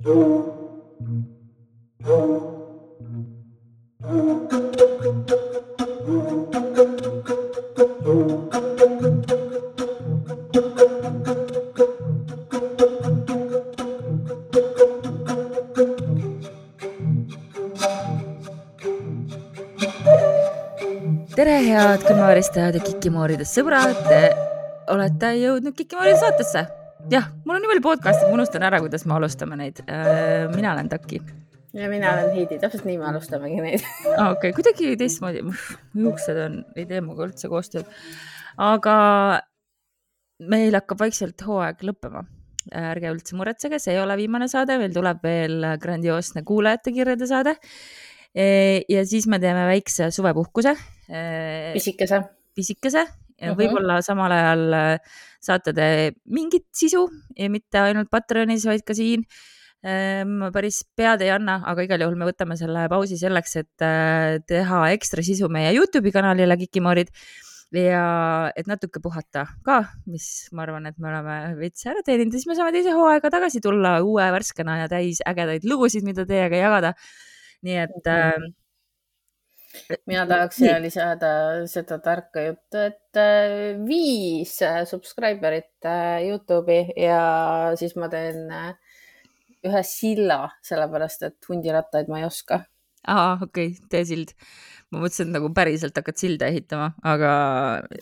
tere, 0.00 0.12
head 21.64 22.00
külmavaristajad 22.06 22.74
ja 22.78 22.82
Kikimooridest 22.84 23.52
sõbrad. 23.52 23.92
Te 24.08 24.32
olete 24.88 25.34
jõudnud 25.42 25.76
Kikimooride 25.76 26.16
saatesse. 26.24 26.64
jah, 27.12 27.28
mul 27.50 27.58
on 27.58 27.64
nii 27.64 27.70
palju 27.72 27.82
podcast'e, 27.82 28.28
ma 28.30 28.36
unustan 28.38 28.62
ära, 28.62 28.78
kuidas 28.78 29.02
me 29.10 29.16
alustame 29.16 29.56
neid. 29.58 29.80
mina 30.54 30.72
olen 30.72 30.90
Taki. 30.92 31.20
ja 31.74 31.88
mina 31.90 32.12
olen 32.14 32.34
Heidi, 32.36 32.58
täpselt 32.62 32.86
nii 32.86 32.98
me 33.00 33.08
alustamegi 33.10 33.62
neid 33.64 33.86
okei 34.32 34.52
kuidagi 34.54 34.92
teistmoodi. 35.00 35.42
juuksed 35.98 36.38
on, 36.46 36.60
ei 36.78 36.86
tee 36.86 37.00
minuga 37.02 37.26
üldse 37.26 37.50
koostööd. 37.50 37.88
aga 38.70 38.94
meil 40.50 40.78
hakkab 40.78 41.02
vaikselt 41.02 41.42
hooaeg 41.46 41.82
lõppema 41.90 42.22
ärge 42.76 43.10
üldse 43.10 43.34
muretsege, 43.34 43.80
see 43.82 43.96
ei 43.96 44.00
ole 44.02 44.14
viimane 44.20 44.46
saade, 44.52 44.76
meil 44.78 44.94
tuleb 44.94 45.26
veel 45.26 45.72
grandioosne 45.82 46.44
kuulajate 46.46 46.94
kirjade 46.94 47.26
saade. 47.26 47.56
ja 48.94 49.04
siis 49.10 49.26
me 49.26 49.42
teeme 49.42 49.66
väikse 49.66 50.12
suvepuhkuse 50.14 50.76
Äh, 51.10 51.72
pisikese. 51.74 52.22
pisikese 52.54 53.02
ja 53.40 53.54
võib-olla 53.56 54.00
samal 54.04 54.32
ajal 54.34 54.64
äh, 54.76 55.18
saate 55.42 55.74
te 55.76 55.88
mingit 56.30 56.68
sisu 56.76 57.06
ja 57.38 57.48
mitte 57.52 57.82
ainult 57.82 58.10
Patreonis, 58.12 58.66
vaid 58.68 58.84
ka 58.86 58.96
siin. 58.96 59.24
ma 59.80 59.90
ähm, 59.90 60.40
päris 60.52 60.82
pead 60.96 61.22
ei 61.24 61.30
anna, 61.32 61.62
aga 61.64 61.86
igal 61.86 62.02
juhul 62.04 62.18
me 62.20 62.26
võtame 62.28 62.52
selle 62.60 62.82
pausi 62.92 63.16
selleks, 63.16 63.54
et 63.62 63.84
äh, 63.84 64.36
teha 64.44 64.80
ekstra 64.92 65.24
sisu 65.24 65.48
meie 65.48 65.72
Youtube'i 65.72 66.12
kanalile 66.12 66.58
Kikimoorid 66.60 67.08
ja 67.72 68.50
et 68.58 68.68
natuke 68.68 69.00
puhata 69.00 69.46
ka, 69.64 69.78
mis 70.10 70.50
ma 70.52 70.66
arvan, 70.66 70.90
et 70.90 70.98
me 70.98 71.08
oleme 71.08 71.38
veits 71.62 71.86
ära 71.88 72.02
teeninud 72.04 72.34
ja 72.34 72.42
siis 72.42 72.50
me 72.50 72.58
saame 72.58 72.74
teise 72.76 72.92
hooaega 72.92 73.30
tagasi 73.32 73.62
tulla 73.64 73.96
uue 74.04 74.26
värskena 74.34 74.82
ja 74.82 74.90
täis 74.90 75.22
ägedaid 75.24 75.64
lugusid, 75.64 76.04
mida 76.04 76.26
teiega 76.28 76.60
jagada. 76.60 76.92
nii 77.64 77.76
et 77.80 78.08
äh, 78.08 78.36
mina 80.08 80.24
tahaks 80.28 80.58
siia 80.60 80.78
lisada 80.82 81.30
seda 81.70 82.00
tarka 82.02 82.42
juttu, 82.48 82.80
et 82.90 83.20
äh, 83.20 83.76
viis 83.86 84.56
äh, 84.66 84.82
subscriber'it 84.88 85.86
äh, 85.86 86.26
Youtube'i 86.26 86.96
ja 86.98 87.20
siis 87.78 87.94
ma 88.00 88.10
teen 88.12 88.50
ühe 89.66 89.84
silla, 89.84 90.42
sellepärast 90.66 91.28
et 91.28 91.50
hundirattaid 91.50 92.10
ma 92.10 92.22
ei 92.22 92.28
oska. 92.28 92.62
aa, 93.06 93.38
okei 93.38 93.70
okay,, 93.72 93.88
tee 93.92 94.04
sild. 94.08 94.34
ma 94.90 95.04
mõtlesin, 95.04 95.30
et 95.30 95.36
nagu 95.38 95.52
päriselt 95.54 95.96
hakkad 95.96 96.18
silda 96.18 96.50
ehitama, 96.50 96.90
aga. 97.06 97.30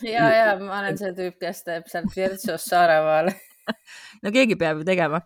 ja, 0.05 0.25
ja 0.33 0.49
ma 0.61 0.81
olen 0.81 0.97
see 0.99 1.13
tüüp, 1.17 1.37
kes 1.43 1.63
teeb 1.67 1.89
sealt 1.91 2.15
Virtsust 2.15 2.73
Saaremaale 2.73 3.35
no 4.23 4.33
keegi 4.35 4.57
peab 4.59 4.81
ju 4.81 4.87
tegema. 4.87 5.21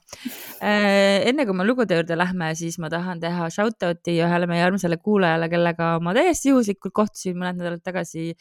Äh, 0.61 1.23
enne 1.29 1.47
kui 1.47 1.57
me 1.57 1.67
lugude 1.67 1.99
juurde 1.99 2.17
lähme, 2.19 2.51
siis 2.59 2.79
ma 2.81 2.91
tahan 2.93 3.21
teha 3.23 3.49
shout 3.53 3.87
out'i 3.87 4.17
ühele 4.23 4.49
meie 4.49 4.65
armsale 4.65 4.99
kuulajale, 5.01 5.49
kellega 5.53 5.95
ma 6.03 6.15
täiesti 6.17 6.53
juhuslikult 6.53 6.95
kohtusin 7.03 7.39
mõned 7.39 7.61
nädalad 7.61 7.83
tagasi 7.85 8.31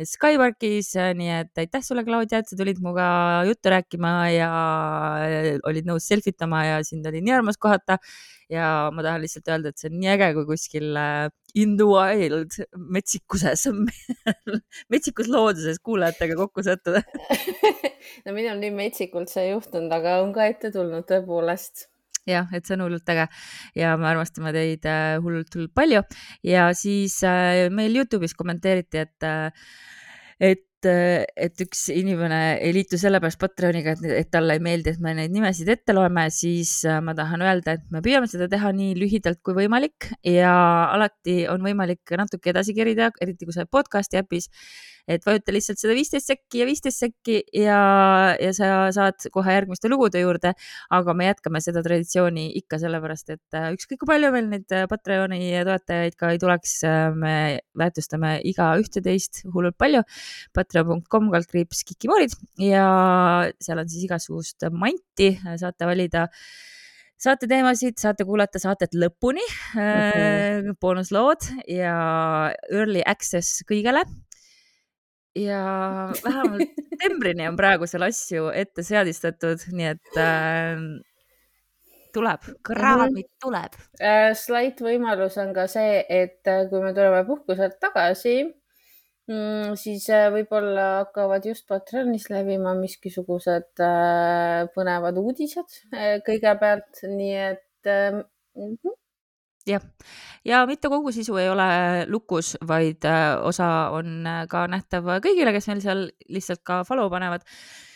Skyworkis, 0.00 0.94
nii 1.18 1.32
et 1.34 1.58
aitäh 1.60 1.82
sulle, 1.84 2.00
Claudia, 2.06 2.40
et 2.40 2.48
sa 2.48 2.56
tulid 2.56 2.78
minuga 2.80 3.04
juttu 3.44 3.72
rääkima 3.74 4.12
ja 4.32 4.48
olid 5.68 5.88
nõus 5.88 6.06
selfie 6.08 6.32
tama 6.32 6.62
ja 6.64 6.78
sind 6.86 7.04
oli 7.10 7.20
nii 7.20 7.34
armas 7.36 7.60
kohata. 7.60 7.98
ja 8.52 8.88
ma 8.92 9.04
tahan 9.04 9.20
lihtsalt 9.20 9.48
öelda, 9.48 9.70
et 9.72 9.80
see 9.80 9.88
on 9.88 9.98
nii 10.00 10.10
äge, 10.14 10.30
kui 10.36 10.48
kuskil 10.48 10.96
äh, 10.96 11.28
in 11.54 11.76
the 11.76 11.86
wild 11.88 12.56
metsikuses 12.76 13.64
metsikus 14.92 15.28
looduses 15.32 15.80
kuulajatega 15.84 16.36
kokku 16.40 16.64
sattuda 16.64 17.00
no 18.24 18.34
minul 18.36 18.60
nii 18.60 18.72
metsikult 18.76 19.32
see 19.32 19.48
ei 19.48 19.54
juhtunud, 19.54 19.92
aga 19.92 20.20
on 20.24 20.32
ka 20.36 20.48
ette 20.52 20.72
tulnud 20.72 21.08
tõepoolest 21.08 21.88
jah, 22.28 22.50
et 22.54 22.66
see 22.66 22.76
on 22.76 22.84
hullult 22.86 23.08
äge. 23.12 23.28
Ja 23.78 23.94
me 24.00 24.10
armastame 24.10 24.52
teid 24.54 24.86
äh, 24.88 25.16
hullult, 25.22 25.52
hullult 25.56 25.74
palju. 25.74 26.02
Ja 26.46 26.68
siis 26.76 27.18
äh, 27.26 27.68
meil 27.74 27.96
Youtube'is 27.96 28.36
kommenteeriti, 28.38 29.06
et 29.06 29.26
äh, 29.26 29.72
et 30.40 30.68
et 30.82 31.60
üks 31.62 31.84
inimene 31.94 32.56
ei 32.58 32.72
liitu 32.74 32.98
sellepärast 32.98 33.38
Patreoniga, 33.38 33.92
et, 33.94 34.00
et 34.18 34.30
talle 34.34 34.56
ei 34.56 34.62
meeldi, 34.66 34.90
et 34.90 35.04
me 35.04 35.12
neid 35.14 35.30
nimesid 35.30 35.68
ette 35.70 35.94
loeme, 35.94 36.24
siis 36.34 36.72
ma 37.06 37.14
tahan 37.14 37.44
öelda, 37.46 37.76
et 37.76 37.84
me 37.94 38.00
püüame 38.02 38.26
seda 38.26 38.48
teha 38.50 38.72
nii 38.74 38.96
lühidalt 38.98 39.38
kui 39.46 39.54
võimalik. 39.54 40.08
Ja 40.26 40.50
alati 40.90 41.44
on 41.46 41.62
võimalik 41.62 42.16
natuke 42.18 42.50
edasi 42.50 42.74
kerida, 42.74 43.12
eriti 43.22 43.46
kui 43.46 43.54
sa 43.54 43.62
oled 43.62 43.70
podcast'i 43.78 44.18
äpis 44.24 44.50
et 45.10 45.24
vajuta 45.26 45.52
lihtsalt 45.54 45.80
seda 45.80 45.94
viisteist 45.96 46.30
sekki 46.30 46.62
ja 46.62 46.66
viisteist 46.68 47.02
sekki 47.02 47.38
ja, 47.58 47.78
ja 48.38 48.52
sa 48.54 48.68
saad 48.94 49.26
kohe 49.34 49.56
järgmiste 49.56 49.90
lugude 49.90 50.22
juurde. 50.22 50.54
aga 50.90 51.14
me 51.16 51.26
jätkame 51.26 51.60
seda 51.64 51.82
traditsiooni 51.82 52.48
ikka 52.62 52.78
sellepärast, 52.82 53.34
et 53.34 53.58
äh, 53.58 53.70
ükskõik 53.74 54.02
kui 54.02 54.10
palju 54.12 54.32
meil 54.34 54.48
neid 54.52 54.74
äh, 54.74 54.86
Patreoni 54.90 55.40
toetajaid 55.66 56.18
ka 56.18 56.32
ei 56.34 56.40
tuleks, 56.42 56.74
äh, 56.86 57.04
me 57.14 57.36
väärtustame 57.78 58.36
iga 58.48 58.72
ühteteist 58.80 59.44
hullult 59.52 59.78
palju. 59.80 60.02
Patreon.com 60.54 61.30
kaldkriips 61.32 61.82
kikimoorid 61.88 62.36
ja 62.62 62.86
seal 63.62 63.82
on 63.82 63.90
siis 63.90 64.06
igasugust 64.06 64.68
manti, 64.70 65.32
saate 65.58 65.88
valida 65.88 66.28
saate 67.22 67.46
teemasid, 67.50 67.98
saate 68.02 68.26
kuulata 68.26 68.58
saadet 68.58 68.96
lõpuni 68.98 69.44
mm, 69.46 69.78
-hmm. 69.78 70.74
boonuslood 70.82 71.46
ja 71.70 71.94
early 72.70 73.02
access 73.06 73.62
kõigele 73.68 74.02
ja 75.38 75.62
vähemalt 76.24 76.74
septembrini 76.76 77.48
on 77.48 77.56
praegusel 77.56 78.04
asju 78.08 78.50
ette 78.54 78.84
seadistatud, 78.86 79.64
nii 79.72 79.88
et 79.94 80.20
äh, 80.20 80.82
tuleb, 82.14 82.48
kraamid 82.66 83.30
tuleb 83.42 83.76
äh,. 84.00 84.32
Slight 84.38 84.82
võimalus 84.84 85.38
on 85.42 85.54
ka 85.56 85.68
see, 85.70 86.02
et 86.08 86.48
äh, 86.50 86.66
kui 86.70 86.82
me 86.84 86.92
tuleme 86.96 87.24
puhkuselt 87.28 87.78
tagasi 87.82 88.36
mm,, 88.44 89.76
siis 89.80 90.08
äh, 90.12 90.28
võib-olla 90.34 90.88
hakkavad 91.02 91.48
just 91.48 91.66
Patreonis 91.70 92.28
levima 92.32 92.76
miskisugused 92.78 93.84
äh, 93.84 94.64
põnevad 94.76 95.20
uudised 95.22 95.78
äh, 95.92 96.18
kõigepealt, 96.26 97.06
nii 97.08 97.38
et 97.50 97.88
äh, 97.92 98.20
mm 98.20 98.74
-hmm 98.76 99.01
jah, 99.68 99.84
ja 100.46 100.64
mitte 100.68 100.90
kogu 100.92 101.12
sisu 101.14 101.38
ei 101.40 101.48
ole 101.52 101.68
lukus, 102.10 102.54
vaid 102.68 103.06
äh, 103.08 103.36
osa 103.46 103.68
on 103.94 104.26
äh, 104.26 104.42
ka 104.50 104.66
nähtav 104.70 105.08
kõigile, 105.24 105.54
kes 105.54 105.70
meil 105.70 105.80
seal 105.84 106.04
lihtsalt 106.32 106.62
ka 106.66 106.82
follow 106.88 107.10
panevad. 107.12 107.46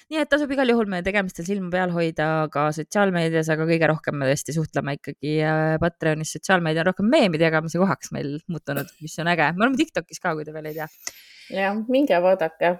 nii 0.06 0.21
et 0.22 0.31
tasub 0.31 0.50
igal 0.54 0.71
juhul 0.71 0.87
meie 0.87 1.03
tegemistel 1.03 1.47
silma 1.49 1.71
peal 1.72 1.91
hoida 1.91 2.47
ka 2.54 2.69
sotsiaalmeedias, 2.77 3.49
aga 3.50 3.66
kõige 3.66 3.88
rohkem 3.91 4.15
me 4.21 4.28
tõesti 4.31 4.54
suhtleme 4.54 4.99
ikkagi 5.00 5.38
äh, 5.43 5.77
Patreonis, 5.82 6.37
sotsiaalmeedia 6.38 6.84
on 6.84 6.93
rohkem 6.93 7.10
meemide 7.10 7.49
jagamise 7.49 7.83
kohaks 7.83 8.12
meil 8.15 8.37
muutunud, 8.47 8.93
mis 9.03 9.19
on 9.22 9.33
äge. 9.34 9.53
me 9.56 9.66
oleme 9.66 9.81
Tiktokis 9.83 10.22
ka, 10.22 10.37
kui 10.38 10.47
te 10.47 10.54
veel 10.54 10.71
ei 10.71 10.78
tea. 10.78 10.91
jah, 11.50 11.81
minge 11.91 12.22
vaadake 12.22 12.77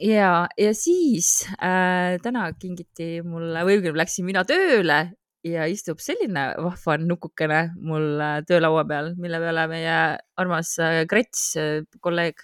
ja, 0.00 0.48
ja 0.56 0.74
siis 0.74 1.44
äh, 1.60 2.16
täna 2.22 2.48
kingiti 2.56 3.20
mulle 3.26 3.64
või 3.66 3.80
õigemini 3.80 4.00
läksin 4.00 4.28
mina 4.28 4.44
tööle 4.48 5.02
ja 5.46 5.66
istub 5.70 6.00
selline 6.04 6.50
vahva 6.60 6.96
nukukene 7.00 7.60
mul 7.80 8.20
äh, 8.20 8.38
töölaua 8.48 8.84
peal, 8.88 9.12
mille 9.20 9.40
peale 9.42 9.66
meie 9.70 9.98
armas 10.40 10.74
äh, 10.82 11.02
Krets, 11.10 11.44
äh, 11.60 11.82
kolleeg, 12.04 12.42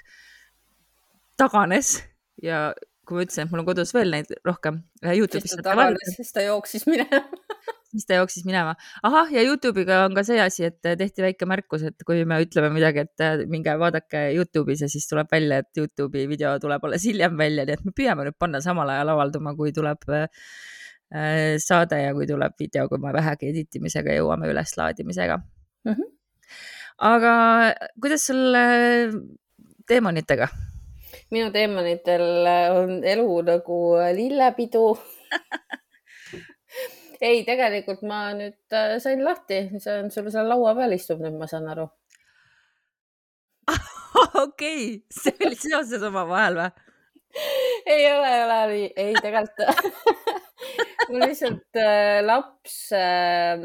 taganes 1.36 1.98
ja 2.42 2.70
kui 3.06 3.18
ma 3.18 3.26
ütlesin, 3.26 3.46
et 3.46 3.52
mul 3.52 3.62
on 3.62 3.68
kodus 3.68 3.92
veel 3.94 4.10
neid 4.10 4.32
rohkem. 4.46 4.80
siis 5.04 5.58
ta 5.58 5.64
taganes, 5.68 6.14
siis 6.16 6.32
ta 6.34 6.42
jooksis 6.42 6.86
minema 6.88 7.20
siis 7.92 8.08
ta 8.08 8.16
jooksis 8.18 8.46
minema. 8.48 8.74
ahah, 9.06 9.28
ja 9.32 9.44
Youtube'iga 9.44 10.02
on 10.08 10.16
ka 10.16 10.24
see 10.26 10.40
asi, 10.42 10.64
et 10.70 10.80
tehti 10.82 11.22
väike 11.22 11.46
märkus, 11.48 11.84
et 11.86 12.06
kui 12.08 12.24
me 12.24 12.40
ütleme 12.42 12.72
midagi, 12.74 13.04
et 13.04 13.44
minge 13.52 13.76
vaadake 13.78 14.30
Youtube'is 14.38 14.86
ja 14.86 14.88
siis 14.90 15.06
tuleb 15.12 15.28
välja, 15.32 15.60
et 15.62 15.82
Youtube'i 15.82 16.26
video 16.32 16.56
tuleb 16.62 16.88
alles 16.88 17.04
hiljem 17.06 17.36
välja, 17.38 17.68
nii 17.68 17.76
et 17.76 17.84
me 17.86 17.94
püüame 17.96 18.26
nüüd 18.26 18.40
panna 18.40 18.64
samal 18.64 18.90
ajal 18.96 19.14
avalduma, 19.14 19.54
kui 19.60 19.76
tuleb 19.76 20.08
äh, 20.10 20.26
Äh, 20.26 20.85
saade 21.62 22.00
ja 22.02 22.14
kui 22.14 22.26
tuleb 22.26 22.56
video, 22.58 22.88
kui 22.90 22.98
me 22.98 23.12
vähegi 23.14 23.52
editimisega 23.52 24.16
jõuame 24.16 24.48
üleslaadimisega 24.50 25.36
mm. 25.38 25.92
-hmm. 25.92 26.08
aga 26.98 27.34
kuidas 28.02 28.26
sul 28.26 28.56
teemonitega? 29.86 30.48
minu 31.30 31.50
teemonitel 31.54 32.26
on 32.74 33.04
elu 33.04 33.42
nagu 33.46 33.78
lillepidu 34.18 34.84
ei, 37.20 37.44
tegelikult 37.46 38.02
ma 38.06 38.30
nüüd 38.36 38.74
äh, 38.74 38.96
sain 39.02 39.22
lahti, 39.24 39.62
see 39.82 40.00
on 40.02 40.10
sul 40.12 40.30
seal 40.32 40.48
laua 40.50 40.74
peal 40.78 40.96
istub 40.96 41.22
nüüd, 41.24 41.36
ma 41.38 41.48
saan 41.50 41.68
aru 41.72 41.86
okei, 44.46 45.02
see 45.12 45.34
oli 45.46 45.58
seoses 45.60 46.04
omavahel 46.06 46.60
või? 46.60 46.68
ei 47.94 48.04
ole, 48.12 48.28
ei 48.32 48.42
ole 48.44 48.60
ei 48.96 49.16
tegelikult 49.22 50.44
mul 51.10 51.22
lihtsalt 51.22 51.78
äh, 51.80 52.20
laps 52.24 52.76
äh, 52.96 53.62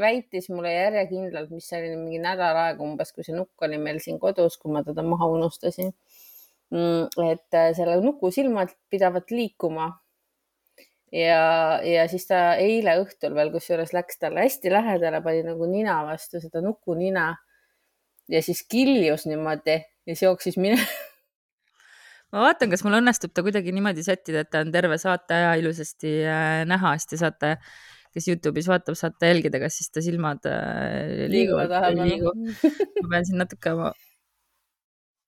väitis 0.00 0.50
mulle 0.52 0.72
järjekindlalt, 0.74 1.50
mis 1.54 1.70
oli 1.76 1.94
mingi 1.94 2.20
nädal 2.22 2.58
aega 2.64 2.84
umbes, 2.84 3.12
kui 3.14 3.26
see 3.26 3.36
nukk 3.36 3.66
oli 3.66 3.78
meil 3.82 4.00
siin 4.02 4.20
kodus, 4.22 4.58
kui 4.60 4.72
ma 4.74 4.84
teda 4.86 5.04
maha 5.06 5.28
unustasin. 5.34 5.92
Mm, 6.70 7.08
et 7.26 7.58
äh, 7.58 7.72
selle 7.74 7.98
nuku 8.04 8.30
silmad 8.34 8.72
pidavat 8.90 9.32
liikuma. 9.34 9.90
ja, 11.10 11.80
ja 11.82 12.04
siis 12.06 12.28
ta 12.28 12.54
eile 12.62 12.94
õhtul 13.02 13.34
veel 13.34 13.50
kusjuures 13.50 13.90
läks 13.96 14.20
talle 14.22 14.44
hästi 14.44 14.70
lähedale, 14.70 15.18
pani 15.24 15.42
nagu 15.42 15.66
nina 15.66 15.96
vastu 16.06 16.38
seda 16.42 16.62
nuku 16.62 16.94
nina 16.94 17.32
ja 18.30 18.42
siis 18.42 18.62
kiljus 18.70 19.26
niimoodi 19.26 19.74
ja 19.74 20.14
siis 20.14 20.22
jooksis 20.22 20.58
minema 20.62 20.86
ma 22.30 22.44
vaatan, 22.46 22.70
kas 22.72 22.84
mul 22.86 22.98
õnnestub 23.00 23.32
ta 23.34 23.44
kuidagi 23.46 23.72
niimoodi 23.74 24.04
sättida, 24.06 24.44
et 24.44 24.50
ta 24.52 24.64
on 24.64 24.74
terve 24.74 24.98
saate 25.02 25.38
aja 25.38 25.54
ilusasti 25.60 26.12
äh, 26.24 26.60
näha, 26.68 26.94
siis 26.98 27.10
te 27.14 27.20
saate 27.24 27.56
kes 28.14 28.28
Youtube'is 28.30 28.68
vaatab, 28.70 28.96
saate 28.98 29.30
jälgida, 29.30 29.60
kas 29.62 29.78
siis 29.78 29.90
ta 29.94 30.02
silmad 30.04 30.46
äh, 30.50 31.26
liiguvad 31.30 31.70
või 31.70 31.90
ei 31.90 32.14
liigu. 32.14 32.32
ma 33.02 33.10
pean 33.12 33.26
siin 33.28 33.38
natuke 33.42 33.74
oma 33.76 33.90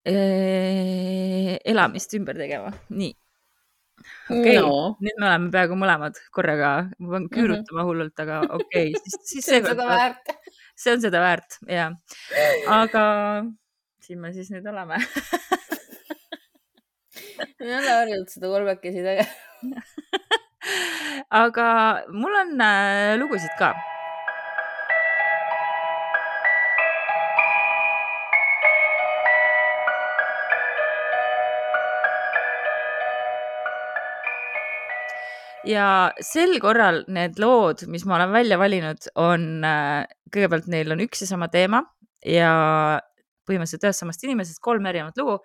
äh, 0.09 1.59
elamist 1.75 2.15
ümber 2.19 2.39
tegema, 2.39 2.73
nii. 2.91 3.13
okei 4.31 4.41
okay. 4.41 4.59
no., 4.65 4.97
nüüd 5.03 5.19
me 5.19 5.29
oleme 5.29 5.51
peaaegu 5.55 5.79
mõlemad 5.79 6.19
korraga, 6.35 6.73
ma 6.99 7.15
pean 7.17 7.29
küürutama 7.31 7.63
mm 7.63 7.83
-hmm. 7.83 7.91
hullult, 7.91 8.25
aga 8.27 8.41
okei 8.49 8.91
okay., 8.91 9.03
siis, 9.05 9.19
siis 9.35 9.51
see 9.51 9.63
on 9.63 9.71
seda 9.71 9.89
väärt. 9.91 10.37
see 10.75 10.97
on 10.97 11.07
seda 11.07 11.23
väärt 11.23 11.59
ja, 11.71 11.91
aga 12.81 13.05
siin 14.03 14.19
me 14.19 14.33
siis 14.35 14.51
nüüd 14.51 14.67
oleme 14.67 14.99
ma 17.61 17.67
ei 17.69 17.75
ole 17.79 17.95
harjunud 17.99 18.29
seda 18.33 18.53
kolmekesi 18.53 19.05
tegema 19.05 19.83
aga 21.45 21.67
mul 22.13 22.37
on 22.43 22.61
äh, 22.61 23.15
lugusid 23.21 23.57
ka. 23.61 23.73
ja 35.63 36.11
sel 36.19 36.57
korral 36.59 37.05
need 37.13 37.39
lood, 37.39 37.85
mis 37.87 38.03
ma 38.09 38.17
olen 38.17 38.33
välja 38.35 38.57
valinud, 38.59 39.05
on 39.15 39.63
äh, 39.63 40.03
kõigepealt 40.35 40.67
neil 40.73 40.91
on 40.91 41.05
üks 41.05 41.23
ja 41.23 41.29
sama 41.31 41.47
teema 41.53 41.85
ja 42.27 42.51
põhimõtteliselt 43.47 43.87
ühest 43.87 44.03
samast 44.03 44.27
inimesest 44.27 44.63
kolm 44.63 44.87
erinevat 44.91 45.19
lugu 45.23 45.39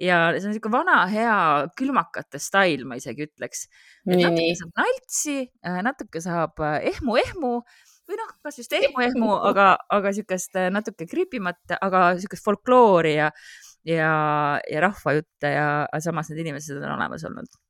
ja 0.00 0.20
see 0.34 0.48
on 0.48 0.54
niisugune 0.54 0.74
vana 0.78 1.00
hea 1.10 1.38
külmakate 1.78 2.40
stail, 2.42 2.84
ma 2.88 2.98
isegi 3.00 3.28
ütleks. 3.28 3.66
natuke 4.08 4.52
saab 4.58 4.78
naltsi, 4.82 5.40
äh, 5.64 5.80
natuke 5.86 6.22
saab 6.24 6.62
ehmu-ehmu 6.62 7.56
äh, 7.60 7.82
või 8.08 8.18
noh, 8.20 8.32
kas 8.44 8.58
just 8.60 8.74
ehmu-ehmu, 8.76 9.30
aga, 9.50 9.74
aga 9.92 10.12
niisugust 10.12 10.56
äh, 10.60 10.70
natuke 10.72 11.06
kriipimat, 11.08 11.76
aga 11.78 12.06
niisugust 12.16 12.44
folkloori 12.44 13.14
ja, 13.16 13.30
ja, 13.88 14.10
ja 14.70 14.82
rahvajutte 14.84 15.52
ja 15.54 15.68
samas 16.04 16.30
need 16.30 16.44
inimesed 16.44 16.80
on 16.82 16.96
olemas 16.98 17.24
olnud. 17.28 17.60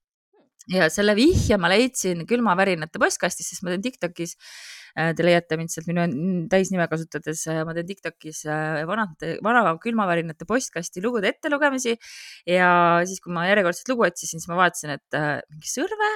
ja 0.72 0.88
selle 0.90 1.12
vihje 1.16 1.58
ma 1.60 1.68
leidsin 1.68 2.24
külmavärinate 2.26 3.00
postkastist, 3.02 3.52
sest 3.52 3.64
ma 3.64 3.74
teen 3.74 3.84
Tiktokis 3.84 4.34
te 4.94 5.26
leiate 5.26 5.56
mind 5.58 5.73
sealt 5.73 5.88
minu 5.91 6.05
täisnime 6.50 6.87
kasutades, 6.91 7.43
äh, 7.50 7.62
ma 7.67 7.75
teen 7.75 7.88
Tiktokis 7.88 8.44
äh, 8.46 8.85
vanade, 8.87 9.35
vana 9.44 9.64
külmavärinate 9.82 10.46
postkasti 10.46 11.02
lugude 11.02 11.32
ettelugemisi 11.32 11.96
ja 12.50 12.69
siis, 13.08 13.23
kui 13.25 13.35
ma 13.35 13.49
järjekordselt 13.49 13.91
lugu 13.91 14.06
otsisin, 14.06 14.38
siis 14.38 14.50
ma 14.50 14.61
vaatasin, 14.62 14.94
et 14.94 15.19
mingi 15.50 15.73
Sõrve, 15.73 16.12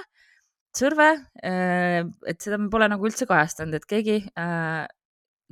Sõrve, 0.78 1.08
et 1.42 2.44
seda 2.44 2.58
pole 2.70 2.86
nagu 2.92 3.06
üldse 3.08 3.26
kajastanud, 3.26 3.80
et 3.80 3.88
keegi 3.88 4.18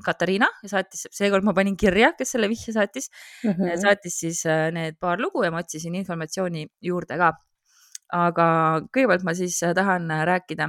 Katariina 0.05 0.47
saatis, 0.69 1.07
seekord 1.17 1.47
ma 1.49 1.55
panin 1.57 1.75
kirja, 1.81 2.13
kes 2.19 2.35
selle 2.37 2.51
vihje 2.53 2.75
saatis 2.77 3.09
mm, 3.09 3.51
-hmm. 3.51 3.79
saatis 3.81 4.19
siis 4.23 4.43
need 4.77 5.01
paar 5.01 5.19
lugu 5.19 5.43
ja 5.43 5.51
ma 5.51 5.65
otsisin 5.65 5.97
informatsiooni 5.97 6.67
juurde 6.85 7.17
ka. 7.19 7.33
aga 8.13 8.47
kõigepealt 8.95 9.25
ma 9.27 9.33
siis 9.35 9.57
tahan 9.75 10.13
rääkida 10.29 10.69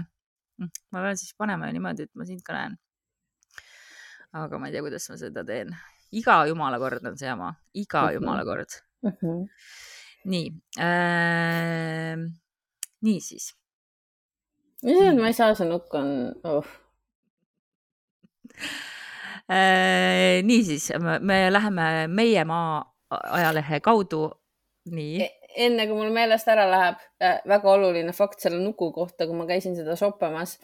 ma 0.91 1.03
pean 1.03 1.17
siis 1.19 1.33
panema 1.37 1.69
niimoodi, 1.71 2.07
et 2.07 2.13
ma 2.15 2.25
sind 2.25 2.43
ka 2.45 2.55
näen. 2.55 2.77
aga 4.37 4.59
ma 4.59 4.67
ei 4.67 4.75
tea, 4.75 4.83
kuidas 4.85 5.09
ma 5.11 5.19
seda 5.21 5.43
teen. 5.47 5.75
iga 6.19 6.39
jumala 6.49 6.79
kord 6.81 7.05
on 7.05 7.17
see 7.19 7.29
jama, 7.29 7.53
iga 7.73 8.01
mm 8.01 8.07
-hmm. 8.07 8.17
jumala 8.17 8.43
kord 8.49 8.71
mm. 9.03 9.13
-hmm. 9.21 9.47
nii 10.25 10.47
äh,, 10.87 12.17
niisiis. 13.01 13.55
issand, 14.83 15.19
ma 15.19 15.27
ei 15.31 15.33
saa, 15.39 15.55
see 15.55 15.69
nukk 15.69 15.93
on 15.93 16.11
oh. 16.43 16.67
Äh, 19.49 20.43
niisiis, 20.43 20.91
me 21.21 21.51
läheme 21.51 22.07
Meie 22.07 22.43
Maa 22.45 22.97
ajalehe 23.09 23.79
kaudu. 23.79 24.31
nii 24.91 25.21
e 25.23 25.27
enne 25.57 25.87
kui 25.89 25.97
mul 25.97 26.13
meelest 26.13 26.47
ära 26.51 26.67
läheb 26.69 27.01
äh,, 27.23 27.41
väga 27.49 27.73
oluline 27.73 28.13
fakt 28.15 28.43
selle 28.43 28.59
nuku 28.61 28.91
kohta, 28.95 29.27
kui 29.27 29.37
ma 29.37 29.47
käisin 29.49 29.75
seda 29.77 29.97
shoppamas 29.99 30.57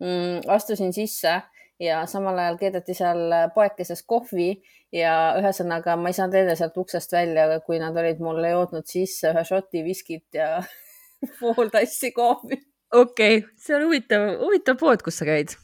mm,, 0.00 0.46
astusin 0.50 0.92
sisse 0.96 1.38
ja 1.80 2.02
samal 2.10 2.38
ajal 2.38 2.58
keedeti 2.60 2.94
seal 2.96 3.22
poekeses 3.54 4.02
kohvi 4.08 4.50
ja 4.94 5.14
ühesõnaga 5.40 5.96
ma 5.96 6.10
ei 6.10 6.18
saanud 6.18 6.36
eile 6.40 6.56
sealt 6.58 6.76
uksest 6.82 7.14
välja, 7.14 7.46
kui 7.66 7.80
nad 7.82 7.96
olid 7.96 8.20
mulle 8.24 8.52
jootnud 8.52 8.88
sisse 8.90 9.30
ühe 9.32 9.44
šoti 9.46 9.84
viskit 9.86 10.40
ja 10.40 10.58
pool 11.40 11.72
tassi 11.72 12.12
kohvi. 12.16 12.60
okei 12.92 13.40
okay., 13.40 13.48
see 13.56 13.76
on 13.78 13.88
huvitav, 13.88 14.28
huvitav 14.42 14.80
pood, 14.80 15.04
kus 15.06 15.22
sa 15.22 15.28
käid. 15.28 15.56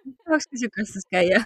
tahaks 0.24 0.48
ka 0.48 0.62
siukestes 0.62 1.06
käia 1.12 1.44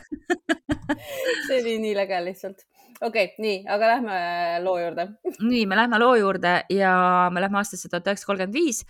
see 1.49 1.59
oli 1.59 1.79
nii 1.83 1.97
läge 1.99 2.21
lihtsalt 2.29 2.63
okei 3.01 3.25
okay,, 3.25 3.43
nii, 3.43 3.57
aga 3.71 3.89
lähme 3.91 4.15
äh, 4.17 4.57
loo 4.63 4.75
juurde. 4.79 5.07
nii, 5.41 5.65
me 5.71 5.79
lähme 5.79 5.99
loo 5.99 6.15
juurde 6.19 6.53
ja 6.73 6.95
me 7.33 7.43
lähme 7.43 7.59
aastasse 7.61 7.89
tuhat 7.91 8.07
üheksasada 8.07 8.31
kolmkümmend 8.31 8.57
viis, 8.57 8.83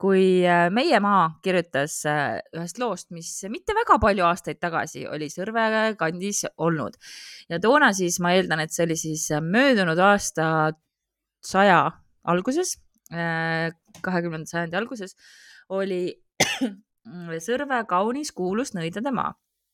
kui 0.00 0.24
äh, 0.46 0.66
Meie 0.74 1.00
Maa 1.02 1.24
kirjutas 1.44 2.00
äh, 2.10 2.38
ühest 2.56 2.80
loost, 2.82 3.10
mis 3.14 3.30
mitte 3.52 3.76
väga 3.78 3.98
palju 4.02 4.26
aastaid 4.28 4.60
tagasi 4.62 5.06
oli 5.10 5.30
Sõrve 5.32 5.66
kandis 6.00 6.44
olnud 6.56 6.98
ja 7.52 7.60
toona 7.62 7.92
siis 7.96 8.18
ma 8.22 8.34
eeldan, 8.36 8.64
et 8.64 8.74
see 8.74 8.86
oli 8.86 8.98
siis 8.98 9.28
möödunud 9.42 9.98
aasta 10.02 10.46
saja 11.42 11.84
alguses, 12.22 12.76
kahekümnenda 13.12 14.48
sajandi 14.48 14.78
alguses 14.78 15.16
oli 15.74 16.04
Sõrve 17.46 17.82
kaunis 17.90 18.30
kuulus 18.32 18.76
nõidade 18.76 19.10
maa 19.14 19.32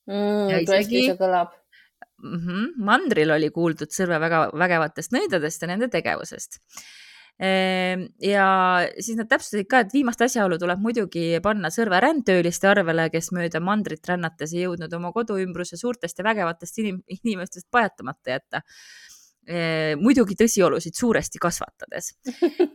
mm,. 0.09 0.65
tõesti, 0.69 1.05
see 1.11 1.19
kõlab 1.21 1.58
mm. 2.23 2.39
-hmm. 2.39 2.71
mandril 2.85 3.31
oli 3.31 3.51
kuuldud 3.51 3.93
Sõrve 3.95 4.21
väga 4.21 4.49
vägevatest 4.53 5.13
nõidadest 5.13 5.63
ja 5.63 5.69
nende 5.69 5.89
tegevusest. 5.89 6.61
Ehm, 7.39 8.09
ja 8.19 8.47
siis 8.99 9.17
nad 9.17 9.29
täpsustasid 9.31 9.69
ka, 9.71 9.85
et 9.85 9.93
viimast 9.95 10.23
asjaolu 10.27 10.59
tuleb 10.59 10.81
muidugi 10.83 11.39
panna 11.43 11.71
Sõrve 11.71 12.01
rändtööliste 12.03 12.67
arvele, 12.69 13.11
kes 13.11 13.31
mööda 13.33 13.61
mandrit 13.61 14.09
rännates 14.09 14.55
ei 14.55 14.65
jõudnud 14.65 14.95
oma 14.99 15.13
koduümbruse 15.15 15.79
suurtest 15.79 16.19
ja 16.19 16.25
vägevatest 16.25 16.79
inim 16.83 17.03
inimestest 17.21 17.71
pajatamata 17.71 18.35
jätta 18.35 18.63
muidugi 20.01 20.37
tõsiolusid 20.37 20.97
suuresti 20.99 21.41
kasvatades. 21.41 22.11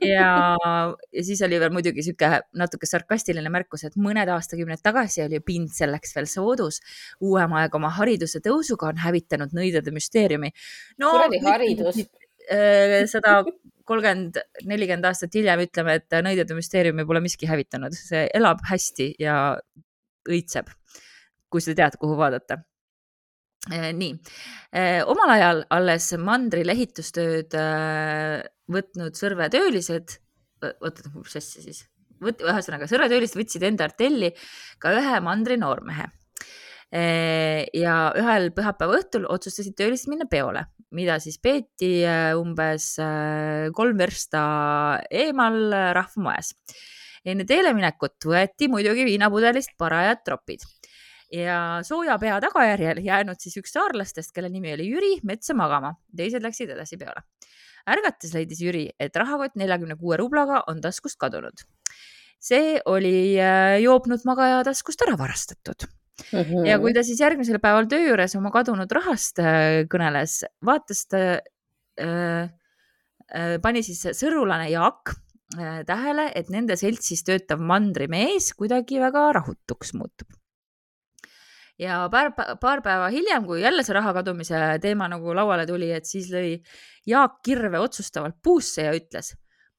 ja, 0.01 0.29
ja 0.57 1.23
siis 1.25 1.41
oli 1.45 1.59
veel 1.61 1.73
muidugi 1.75 2.05
sihuke 2.05 2.29
natuke 2.57 2.89
sarkastiline 2.89 3.51
märkus, 3.53 3.85
et 3.87 3.97
mõned 3.99 4.29
aastakümned 4.33 4.81
tagasi 4.83 5.21
oli 5.27 5.41
pind 5.45 5.73
selleks 5.75 6.15
veel 6.17 6.29
soodus. 6.29 6.81
uuem 7.21 7.53
aeg 7.59 7.75
oma 7.77 7.93
hariduse 7.93 8.41
tõusuga 8.43 8.89
on 8.89 9.03
hävitanud 9.03 9.53
nõidade 9.53 9.93
müsteeriumi 9.93 10.49
no,. 10.97 11.11
kuradi 11.11 11.43
haridus. 11.45 12.03
Eh, 12.51 13.03
sada 13.07 13.43
kolmkümmend, 13.87 14.41
nelikümmend 14.67 15.05
aastat 15.07 15.35
hiljem 15.35 15.63
ütleme, 15.63 15.99
et 15.99 16.19
nõidade 16.25 16.57
müsteeriumi 16.57 17.05
pole 17.07 17.21
miski 17.23 17.47
hävitanud, 17.47 17.95
see 17.95 18.25
elab 18.35 18.63
hästi 18.67 19.13
ja 19.21 19.37
õitseb, 20.29 20.71
kui 21.51 21.63
sa 21.63 21.75
tead, 21.77 21.99
kuhu 22.01 22.17
vaadata 22.19 22.63
nii, 23.72 24.12
äh, 24.75 25.01
omal 25.08 25.32
ajal 25.38 25.63
alles 25.72 26.10
mandril 26.20 26.72
ehitustööd 26.74 27.55
äh, 27.55 28.41
võtnud 28.72 29.15
Sõrve 29.15 29.48
töölised, 29.53 30.17
oota, 30.63 31.12
mis 31.15 31.38
asja 31.39 31.63
siis, 31.63 31.86
ühesõnaga 32.24 32.89
Sõrve 32.91 33.08
töölised 33.12 33.39
võtsid 33.39 33.63
enda 33.67 33.88
artelli 33.88 34.34
ka 34.84 34.91
ühe 34.98 35.22
mandri 35.24 35.60
noormehe. 35.60 36.12
ja 36.93 37.93
ühel 38.13 38.51
pühapäeva 38.53 39.00
õhtul 39.00 39.24
otsustasid 39.25 39.74
töölised 39.74 40.12
minna 40.12 40.27
peole, 40.29 40.62
mida 40.93 41.15
siis 41.17 41.39
peeti 41.41 42.03
umbes 42.38 42.91
kolm 43.74 43.98
versta 43.98 44.43
eemal 45.10 45.74
rahvamoes. 45.98 46.53
enne 47.25 47.48
teeleminekut 47.50 48.27
võeti 48.29 48.70
muidugi 48.70 49.08
viinapudelist 49.10 49.74
parajad 49.79 50.22
tropid 50.22 50.67
ja 51.33 51.57
sooja 51.85 52.17
pea 52.21 52.37
tagajärjel 52.43 53.01
jäänud 53.05 53.41
siis 53.41 53.57
üks 53.61 53.73
saarlastest, 53.75 54.31
kelle 54.35 54.51
nimi 54.53 54.73
oli 54.75 54.87
Jüri, 54.91 55.13
metsa 55.27 55.55
magama, 55.57 55.95
teised 56.15 56.43
läksid 56.45 56.73
edasi 56.75 56.99
peole. 57.01 57.25
ärgates 57.89 58.31
leidis 58.35 58.61
Jüri, 58.63 58.85
et 58.99 59.15
rahakott 59.19 59.57
neljakümne 59.59 59.97
kuue 59.99 60.17
rublaga 60.17 60.63
on 60.71 60.81
taskust 60.81 61.19
kadunud. 61.19 61.65
see 62.43 62.79
oli 62.85 63.39
äh, 63.39 63.79
joobnud 63.81 64.25
magaja 64.27 64.63
taskust 64.67 65.01
ära 65.01 65.17
varastatud. 65.17 65.87
mm. 66.31 66.39
-hmm. 66.39 66.67
ja 66.67 66.79
kui 66.79 66.93
ta 66.93 67.03
siis 67.03 67.19
järgmisel 67.19 67.59
päeval 67.59 67.87
töö 67.87 68.07
juures 68.07 68.35
oma 68.35 68.51
kadunud 68.51 68.91
rahast 68.91 69.39
äh, 69.39 69.87
kõneles, 69.89 70.43
vaatas 70.65 71.05
ta 71.07 71.17
äh,, 71.99 72.49
äh, 73.33 73.57
pani 73.61 73.83
siis 73.83 74.05
sõrulane 74.05 74.69
Jaak 74.69 75.15
äh, 75.57 75.83
tähele, 75.85 76.31
et 76.35 76.49
nende 76.49 76.77
seltsis 76.77 77.23
töötav 77.23 77.59
mandrimees 77.59 78.53
kuidagi 78.53 78.99
väga 78.99 79.31
rahutuks 79.33 79.93
muutub 79.93 80.42
ja 81.79 82.03
paar, 82.11 82.31
paar 82.61 82.81
päeva 82.85 83.09
hiljem, 83.13 83.45
kui 83.47 83.61
jälle 83.61 83.83
see 83.85 83.95
raha 83.97 84.13
kadumise 84.19 84.59
teema 84.81 85.07
nagu 85.11 85.35
lauale 85.35 85.65
tuli, 85.69 85.91
et 85.91 86.05
siis 86.09 86.29
lõi 86.33 86.57
Jaak 87.07 87.41
kirve 87.43 87.79
otsustavalt 87.83 88.37
puusse 88.43 88.85
ja 88.87 88.93
ütles. 88.95 89.33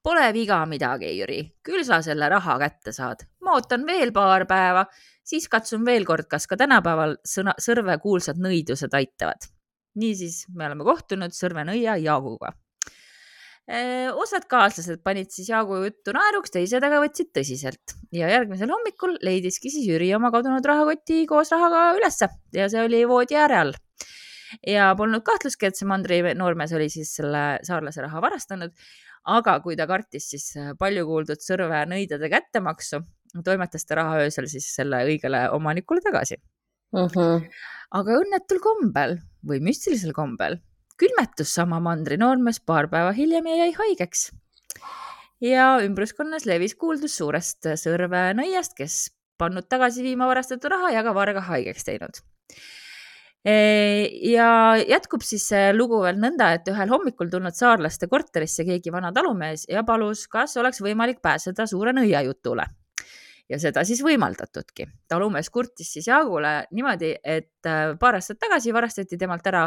Pole 0.04 0.26
viga 0.36 0.58
midagi, 0.68 1.14
Jüri, 1.16 1.38
küll 1.64 1.84
sa 1.86 2.02
selle 2.04 2.28
raha 2.28 2.58
kätte 2.60 2.92
saad. 2.92 3.24
ma 3.40 3.54
ootan 3.56 3.86
veel 3.86 4.12
paar 4.12 4.44
päeva, 4.46 4.84
siis 5.24 5.48
katsun 5.48 5.84
veel 5.84 6.04
kord, 6.04 6.28
kas 6.28 6.46
ka 6.46 6.56
tänapäeval 6.60 7.16
sõna, 7.24 7.54
Sõrve 7.58 7.96
kuulsad 8.02 8.36
nõidused 8.36 8.92
aitavad. 8.92 9.48
niisiis, 9.94 10.44
me 10.52 10.66
oleme 10.66 10.84
kohtunud 10.84 11.32
Sõrve-nõia 11.32 11.96
Jaaguga 11.96 12.52
osad 13.64 14.44
kaaslased 14.44 15.00
panid 15.04 15.30
siis 15.32 15.48
Jaagu 15.48 15.78
juttu 15.86 16.12
naeruks, 16.12 16.52
teised 16.52 16.84
aga 16.84 16.98
võtsid 17.00 17.30
tõsiselt 17.32 17.94
ja 18.12 18.28
järgmisel 18.28 18.68
hommikul 18.68 19.16
leidiski 19.24 19.72
siis 19.72 19.86
Jüri 19.88 20.10
oma 20.14 20.30
kadunud 20.34 20.64
rahakoti 20.64 21.24
koos 21.26 21.48
rahaga 21.54 21.94
ülesse 21.96 22.28
ja 22.52 22.68
see 22.68 22.82
oli 22.84 23.06
voodi 23.08 23.38
ääre 23.40 23.56
all. 23.56 23.72
ja 24.68 24.92
polnud 24.96 25.24
kahtlustki, 25.24 25.66
et 25.66 25.80
see 25.80 25.88
mandri 25.88 26.20
noormees 26.36 26.74
oli 26.76 26.90
siis 26.92 27.14
selle 27.16 27.58
saarlase 27.64 28.04
raha 28.04 28.20
varastanud. 28.20 28.70
aga 29.24 29.56
kui 29.64 29.76
ta 29.76 29.86
kartis 29.88 30.28
siis 30.34 30.52
palju 30.78 31.06
kuuldud 31.08 31.40
Sõrve 31.40 31.86
nõidade 31.88 32.28
kättemaksu, 32.28 33.00
toimetas 33.44 33.88
ta 33.88 33.96
raha 33.96 34.20
öösel 34.26 34.44
siis 34.44 34.68
selle 34.74 35.00
õigele 35.08 35.48
omanikule 35.56 36.04
tagasi 36.04 36.36
uh. 36.92 37.08
-huh. 37.08 37.48
aga 37.90 38.20
õnnetul 38.20 38.60
kombel 38.60 39.18
või 39.48 39.64
müstilisel 39.64 40.12
kombel 40.12 40.60
külmetus 41.04 41.52
sama 41.52 41.80
mandrinoormees 41.84 42.62
paar 42.64 42.88
päeva 42.88 43.12
hiljem 43.16 43.46
ja 43.50 43.64
jäi 43.64 43.72
haigeks. 43.76 44.30
ja 45.44 45.66
ümbruskonnas 45.84 46.46
levis 46.48 46.74
kuuldus 46.80 47.18
suurest 47.18 47.66
sõrvenõiast, 47.80 48.72
kes 48.78 49.10
pannud 49.38 49.66
tagasi 49.68 50.04
viima 50.06 50.28
varastatud 50.30 50.70
raha 50.72 50.94
ja 50.94 51.02
ka 51.04 51.12
varga 51.14 51.42
haigeks 51.44 51.84
teinud. 51.84 52.20
E, 53.44 53.56
ja 54.30 54.48
jätkub 54.80 55.26
siis 55.26 55.44
see 55.50 55.74
lugu 55.74 56.00
veel 56.00 56.16
nõnda, 56.22 56.54
et 56.56 56.70
ühel 56.72 56.88
hommikul 56.88 57.28
tulnud 57.28 57.58
saarlaste 57.58 58.08
korterisse 58.08 58.64
keegi 58.64 58.94
vana 58.94 59.12
talumees 59.12 59.66
ja 59.68 59.84
palus, 59.84 60.24
kas 60.32 60.56
oleks 60.56 60.80
võimalik 60.80 61.20
pääseda 61.20 61.68
suure 61.68 61.92
nõiajutule 61.92 62.70
ja 63.50 63.58
seda 63.60 63.84
siis 63.84 64.00
võimaldatudki. 64.04 64.86
talumees 65.08 65.50
kurtis 65.52 65.92
siis 65.96 66.08
Jaagule 66.08 66.54
niimoodi, 66.72 67.12
et 67.22 67.68
äh, 67.68 67.92
paar 68.00 68.18
aastat 68.18 68.40
tagasi 68.40 68.72
varastati 68.74 69.18
temalt 69.20 69.46
ära 69.46 69.66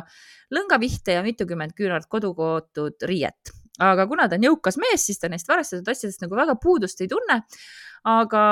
lõngavihte 0.54 1.18
ja 1.18 1.24
mitukümmend 1.26 1.76
küünalt 1.78 2.10
kodukootud 2.10 3.08
riiet. 3.10 3.54
aga 3.80 4.08
kuna 4.08 4.28
ta 4.28 4.36
on 4.40 4.50
jõukas 4.50 4.80
mees, 4.82 5.06
siis 5.06 5.20
ta 5.20 5.30
neist 5.30 5.48
varastatud 5.48 5.88
asjadest 5.94 6.26
nagu 6.26 6.36
väga 6.36 6.58
puudust 6.62 7.02
ei 7.02 7.08
tunne. 7.08 7.42
aga 8.04 8.44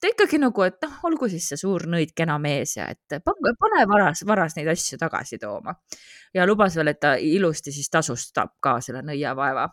ta 0.00 0.10
ikkagi 0.10 0.40
nagu, 0.42 0.64
et 0.66 0.80
noh, 0.82 0.94
olgu 1.06 1.28
siis 1.30 1.50
see 1.52 1.60
suur 1.60 1.84
nõid 1.86 2.14
kena 2.16 2.38
mees 2.42 2.76
ja 2.76 2.88
et 2.90 3.20
pane 3.22 3.84
varas, 3.88 4.24
varas 4.26 4.56
neid 4.56 4.70
asju 4.72 4.98
tagasi 4.98 5.38
tooma. 5.38 5.76
ja 6.34 6.46
lubas 6.46 6.76
veel, 6.76 6.88
et 6.94 7.00
ta 7.00 7.14
ilusti 7.20 7.72
siis 7.72 7.90
tasustab 7.90 8.56
ka 8.60 8.80
selle 8.80 9.04
nõiavaeva 9.04 9.68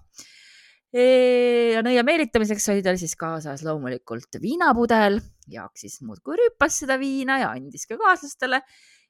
ja 0.93 1.81
nõia 1.85 2.03
meelitamiseks 2.05 2.69
oli 2.73 2.83
tal 2.85 2.97
siis 2.97 3.15
kaasas 3.19 3.63
loomulikult 3.65 4.39
viinapudel. 4.41 5.19
Jaak 5.49 5.77
siis 5.77 5.99
muudkui 6.05 6.37
rüüpas 6.39 6.81
seda 6.83 6.99
viina 7.01 7.39
ja 7.43 7.51
andis 7.53 7.85
ka 7.89 7.97
kaaslastele. 7.97 8.61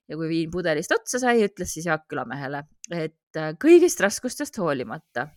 ja 0.10 0.18
kui 0.18 0.28
viin 0.28 0.50
pudelist 0.52 0.92
otsa 0.92 1.20
sai, 1.22 1.44
ütles 1.46 1.70
siis 1.74 1.86
Jaak 1.86 2.08
külamehele, 2.10 2.64
et 2.92 3.38
äh, 3.38 3.52
kõigist 3.62 4.02
raskustest 4.02 4.58
hoolimata 4.58 5.28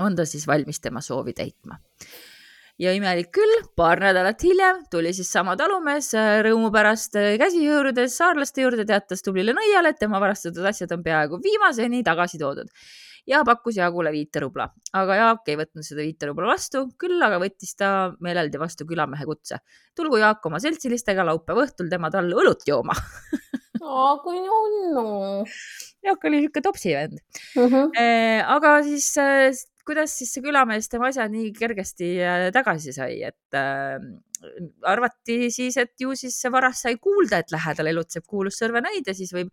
on 0.00 0.14
ta 0.14 0.24
siis 0.26 0.46
valmis 0.46 0.78
tema 0.80 1.00
soovi 1.02 1.32
täitma. 1.34 1.80
ja 2.78 2.92
imelik 2.94 3.32
küll, 3.34 3.66
paar 3.76 4.00
nädalat 4.00 4.42
hiljem 4.42 4.84
tuli 4.90 5.12
siis 5.12 5.32
sama 5.32 5.56
talumees 5.56 6.14
äh, 6.14 6.40
rõõmu 6.46 6.70
pärast 6.72 7.16
äh, 7.16 7.34
käsi 7.38 7.66
hõõrudes 7.66 8.16
saarlaste 8.16 8.62
juurde, 8.62 8.86
teatas 8.86 9.22
tublile 9.22 9.52
nõiale, 9.52 9.90
et 9.90 9.98
tema 9.98 10.20
varastatud 10.20 10.64
asjad 10.64 10.92
on 10.94 11.02
peaaegu 11.02 11.42
viimaseni 11.42 12.02
tagasi 12.06 12.38
toodud 12.38 12.70
ja 13.30 13.42
pakkus 13.46 13.78
Jaagule 13.80 14.12
viite 14.14 14.42
rubla, 14.44 14.68
aga 14.92 15.18
Jaak 15.20 15.48
ei 15.48 15.58
võtnud 15.60 15.86
seda 15.86 16.04
viite 16.04 16.28
rubla 16.28 16.50
vastu, 16.52 16.86
küll 17.00 17.22
aga 17.24 17.40
võttis 17.42 17.74
ta 17.78 17.90
meeleldi 18.24 18.60
vastu 18.60 18.86
külamehe 18.88 19.26
kutse. 19.28 19.60
tulgu 19.96 20.20
Jaak 20.22 20.44
oma 20.46 20.60
seltsilistega 20.62 21.26
laupäeva 21.26 21.66
õhtul 21.66 21.90
tema 21.92 22.10
tallu 22.14 22.40
õlut 22.42 22.66
jooma 22.68 22.96
aa, 23.84 24.16
kui 24.24 24.40
nunnu. 24.40 25.44
Jaak 26.04 26.24
oli 26.24 26.40
niisugune 26.42 26.64
topsivend 26.64 27.18
uh. 27.20 27.68
-huh. 27.68 27.88
aga 28.56 28.82
siis 28.82 29.12
äh, 29.18 29.52
kuidas 29.86 30.16
siis 30.18 30.32
see 30.34 30.44
külamees 30.44 30.88
tema 30.92 31.10
asjad 31.10 31.32
nii 31.32 31.50
kergesti 31.56 32.10
äh, 32.24 32.46
tagasi 32.54 32.94
sai, 32.96 33.20
et 33.28 33.58
äh, 33.58 33.98
arvati 34.88 35.50
siis, 35.52 35.76
et 35.80 35.92
ju 36.00 36.14
siis 36.18 36.36
see 36.40 36.52
varas 36.52 36.84
sai 36.84 36.96
kuulda, 37.00 37.40
et 37.40 37.52
lähedal 37.54 37.92
elutseb 37.92 38.26
kuulus 38.28 38.60
sõrvenõid 38.60 39.08
ja 39.08 39.16
siis 39.16 39.32
võib 39.36 39.52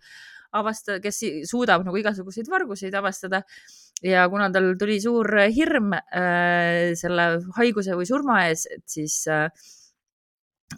avastada, 0.52 1.00
kes 1.04 1.22
suudab 1.50 1.86
nagu 1.88 2.00
igasuguseid 2.00 2.50
varguseid 2.52 2.96
avastada. 2.96 3.44
ja 4.02 4.26
kuna 4.30 4.48
tal 4.50 4.72
tuli 4.80 4.98
suur 5.02 5.28
hirm 5.54 5.94
äh, 5.94 6.96
selle 6.98 7.26
haiguse 7.58 7.94
või 7.94 8.08
surma 8.10 8.40
ees, 8.48 8.66
et 8.66 8.82
siis 8.90 9.28
äh, 9.30 9.46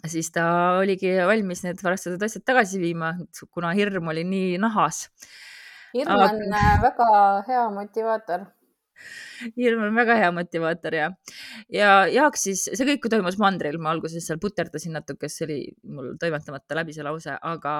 siis 0.04 0.28
ta 0.34 0.44
oligi 0.80 1.14
valmis 1.26 1.62
need 1.64 1.80
varastatud 1.82 2.22
asjad 2.26 2.44
tagasi 2.44 2.80
viima, 2.82 3.14
kuna 3.50 3.72
hirm 3.78 4.12
oli 4.12 4.26
nii 4.28 4.58
nahas. 4.60 5.08
hirm 5.94 6.12
on 6.12 6.26
Aga... 6.26 6.60
Äh, 6.60 6.76
väga 6.82 7.08
hea 7.48 7.64
motivaator 7.78 8.46
hirm 9.56 9.84
on 9.88 9.98
väga 9.98 10.16
hea 10.20 10.30
motivaator 10.34 10.96
ja, 10.98 11.10
ja 11.72 11.90
Jaak 12.10 12.38
siis, 12.40 12.64
see 12.66 12.88
kõik 12.88 13.08
toimus 13.12 13.38
mandril, 13.40 13.78
ma 13.82 13.92
alguses 13.94 14.26
seal 14.26 14.40
puterdasin 14.42 14.96
natuke, 14.96 15.30
see 15.32 15.46
oli 15.48 15.58
mul 15.96 16.14
toimetamata 16.20 16.78
läbi 16.80 16.96
see 16.96 17.06
lause, 17.06 17.36
aga 17.52 17.74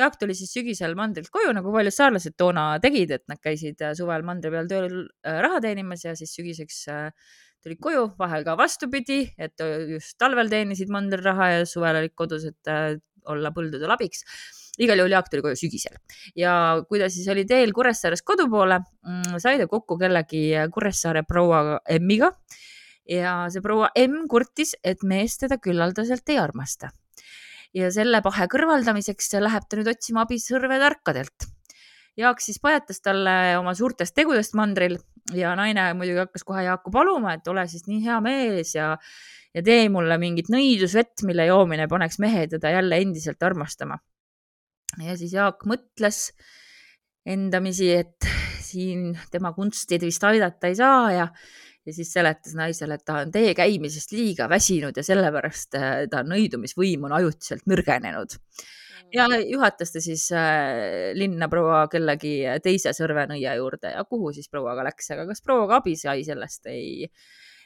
Jaak 0.00 0.18
tuli 0.20 0.36
siis 0.38 0.52
sügisel 0.54 0.96
mandrilt 0.98 1.32
koju, 1.34 1.52
nagu 1.56 1.74
paljud 1.74 1.96
saarlased 1.96 2.36
toona 2.40 2.66
tegid, 2.82 3.14
et 3.18 3.24
nad 3.30 3.40
käisid 3.42 3.82
suvel 3.98 4.26
mandri 4.26 4.52
peal 4.54 4.70
tööl 4.70 4.98
äh, 5.26 5.40
raha 5.44 5.62
teenimas 5.64 6.06
ja 6.06 6.16
siis 6.18 6.34
sügiseks 6.38 6.82
äh, 6.92 7.08
tulid 7.62 7.78
koju, 7.82 8.08
vahel 8.18 8.44
ka 8.46 8.56
vastupidi, 8.58 9.22
et 9.38 9.62
just 9.92 10.16
talvel 10.18 10.50
teenisid 10.50 10.90
mandril 10.90 11.22
raha 11.24 11.52
ja 11.52 11.64
suvel 11.68 12.00
olid 12.00 12.16
kodus, 12.18 12.48
et 12.50 12.70
äh, 12.72 12.96
olla 13.30 13.52
põldudel 13.54 13.94
abiks 13.94 14.24
igal 14.80 15.02
juhul 15.02 15.12
Jaak 15.12 15.28
tuli 15.28 15.44
koju 15.44 15.58
sügisel 15.58 15.98
ja 16.38 16.54
kui 16.88 17.00
ta 17.00 17.10
siis 17.12 17.28
oli 17.32 17.44
teel 17.48 17.74
Kuressaarest 17.76 18.24
kodu 18.24 18.48
poole, 18.52 18.78
mm, 19.04 19.38
sai 19.42 19.58
ta 19.60 19.68
kokku 19.68 19.98
kellegi 20.00 20.48
Kuressaare 20.72 21.24
proua 21.28 21.80
M-iga 21.98 22.32
ja 23.08 23.34
see 23.52 23.62
proua 23.64 23.90
M 23.98 24.26
kurtis, 24.30 24.76
et 24.84 25.02
mees 25.04 25.36
teda 25.40 25.58
küllaldaselt 25.60 26.28
ei 26.32 26.38
armasta. 26.40 26.90
ja 27.74 27.88
selle 27.88 28.20
pahe 28.20 28.44
kõrvaldamiseks 28.52 29.30
läheb 29.40 29.64
ta 29.64 29.78
nüüd 29.78 29.88
otsima 29.88 30.26
abi 30.26 30.36
sõrvetarkadelt. 30.36 31.46
Jaak 32.20 32.42
siis 32.44 32.58
pajatas 32.60 33.00
talle 33.00 33.56
oma 33.56 33.72
suurtest 33.72 34.12
tegudest 34.14 34.52
mandril 34.52 34.98
ja 35.32 35.54
naine 35.56 35.86
muidugi 35.96 36.20
hakkas 36.20 36.44
kohe 36.44 36.66
Jaaku 36.66 36.92
paluma, 36.92 37.32
et 37.32 37.48
ole 37.48 37.64
siis 37.68 37.86
nii 37.88 38.02
hea 38.04 38.20
mees 38.20 38.74
ja 38.76 38.96
ja 39.54 39.62
tee 39.64 39.88
mulle 39.92 40.16
mingit 40.20 40.48
nõidusvett, 40.52 41.24
mille 41.28 41.46
joomine 41.48 41.88
paneks 41.88 42.18
mehe 42.20 42.46
teda 42.48 42.70
jälle 42.72 43.00
endiselt 43.04 43.42
armastama 43.42 43.98
ja 45.00 45.16
siis 45.16 45.32
Jaak 45.32 45.64
mõtles 45.68 46.30
endamisi, 47.28 47.88
et 47.94 48.28
siin 48.62 49.12
tema 49.30 49.52
kunstid 49.56 50.02
vist 50.04 50.24
aidata 50.26 50.70
ei 50.70 50.76
saa 50.78 51.06
ja, 51.14 51.26
ja 51.86 51.94
siis 51.94 52.12
seletas 52.14 52.56
naisele, 52.58 52.98
et 52.98 53.04
ta 53.06 53.20
on 53.22 53.32
tee 53.34 53.54
käimisest 53.58 54.14
liiga 54.16 54.48
väsinud 54.50 54.96
ja 54.96 55.04
sellepärast 55.06 55.78
äh, 55.78 55.90
ta 56.10 56.24
nõidumisvõim 56.26 57.08
on 57.08 57.16
ajutiselt 57.20 57.66
nõrgenenud. 57.70 58.38
ja 59.12 59.28
juhatas 59.44 59.92
ta 59.92 60.00
siis 60.00 60.28
äh, 60.32 61.12
linna 61.18 61.48
proua 61.52 61.86
kellegi 61.92 62.40
teise 62.64 62.94
sõrvenõia 62.96 63.56
juurde 63.60 63.94
ja 63.94 64.04
kuhu 64.04 64.32
siis 64.32 64.48
proua 64.48 64.76
ka 64.78 64.86
läks, 64.88 65.10
aga 65.14 65.26
kas 65.30 65.44
proua 65.44 65.68
ka 65.68 65.82
abi 65.82 65.96
sai, 65.96 66.24
sellest 66.24 66.66
ei, 66.72 67.10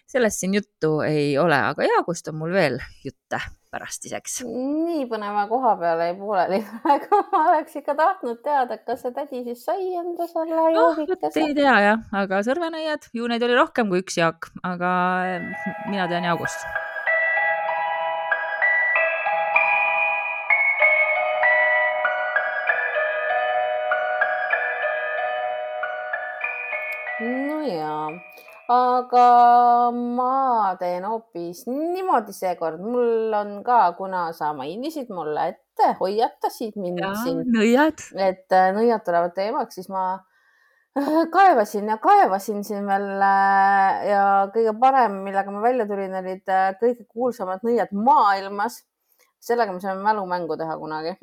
sellest 0.06 0.42
siin 0.42 0.58
juttu 0.58 1.00
ei 1.06 1.36
ole, 1.38 1.58
aga 1.72 1.86
Jaagust 1.86 2.28
on 2.32 2.42
mul 2.42 2.52
veel 2.54 2.80
jutte 3.04 3.40
pärastiseks. 3.76 4.40
nii 4.48 5.04
põneva 5.10 5.46
koha 5.50 5.76
peale 5.80 6.10
jäi 6.10 6.16
pooleli 6.20 6.62
praegu 6.72 7.22
ma 7.32 7.44
oleks 7.52 7.78
ikka 7.82 7.96
tahtnud 7.98 8.42
teada, 8.46 8.80
kas 8.80 9.04
see 9.04 9.14
tädi 9.16 9.44
siis 9.50 9.64
sai 9.68 9.92
enda 10.00 10.28
selle 10.32 10.56
no, 10.56 10.66
joogikese. 10.78 11.44
ei 11.44 11.54
tea 11.58 11.76
jah, 11.90 12.04
aga 12.24 12.42
sõrvenõiad, 12.48 13.10
ju 13.16 13.30
neid 13.30 13.46
oli 13.46 13.60
rohkem 13.60 13.92
kui 13.92 14.04
üks 14.04 14.20
Jaak, 14.20 14.50
aga 14.66 14.90
eh, 15.36 15.48
mina 15.92 16.08
tean 16.10 16.28
Jaagust 16.28 16.85
aga 28.72 29.28
ma 29.92 30.74
teen 30.80 31.04
hoopis 31.06 31.66
niimoodi 31.70 32.34
seekord, 32.34 32.80
mul 32.82 33.34
on 33.36 33.60
ka, 33.66 33.92
kuna 33.98 34.32
sa 34.36 34.52
mainisid 34.56 35.12
mulle, 35.14 35.52
et 35.52 35.62
ette, 35.76 35.96
hoiatasid 36.00 36.78
mind 36.80 37.00
ja 37.00 37.12
siin, 37.20 37.42
nõiad. 37.52 38.00
et 38.16 38.52
äh, 38.54 38.70
nõiad 38.74 39.04
tulevad 39.04 39.34
teemaks, 39.36 39.76
siis 39.76 39.88
ma 39.92 40.04
äh, 40.96 41.26
kaevasin 41.32 41.88
ja 41.92 41.98
kaevasin 42.02 42.64
siin 42.64 42.86
veel 42.88 43.08
äh, 43.22 44.06
ja 44.10 44.22
kõige 44.54 44.76
parem, 44.80 45.20
millega 45.26 45.52
ma 45.52 45.62
välja 45.64 45.86
tulin, 45.88 46.16
olid 46.22 46.54
kõige 46.80 47.06
kuulsamad 47.08 47.66
nõiad 47.66 47.92
maailmas. 47.92 48.84
sellega 49.40 49.72
me 49.72 49.80
saame 49.80 50.02
mälumängu 50.02 50.56
teha 50.56 50.78
kunagi. 50.78 51.16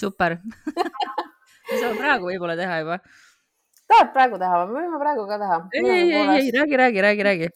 super. 0.00 0.38
me 0.72 1.76
saame 1.78 1.98
praegu 1.98 2.32
võib-olla 2.32 2.56
teha 2.56 2.80
juba. 2.82 2.98
Tahad 3.92 4.12
praegu 4.14 4.40
teha 4.40 4.62
või? 4.62 4.72
me 4.72 4.80
võime 4.80 5.00
praegu 5.02 5.26
ka 5.28 5.38
teha. 5.42 5.58
ei, 5.76 5.84
ei, 5.84 6.08
ei, 6.08 6.26
ei, 6.38 6.50
räägi, 6.56 6.78
räägi, 6.80 7.04
räägi, 7.06 7.26
räägi. 7.28 7.48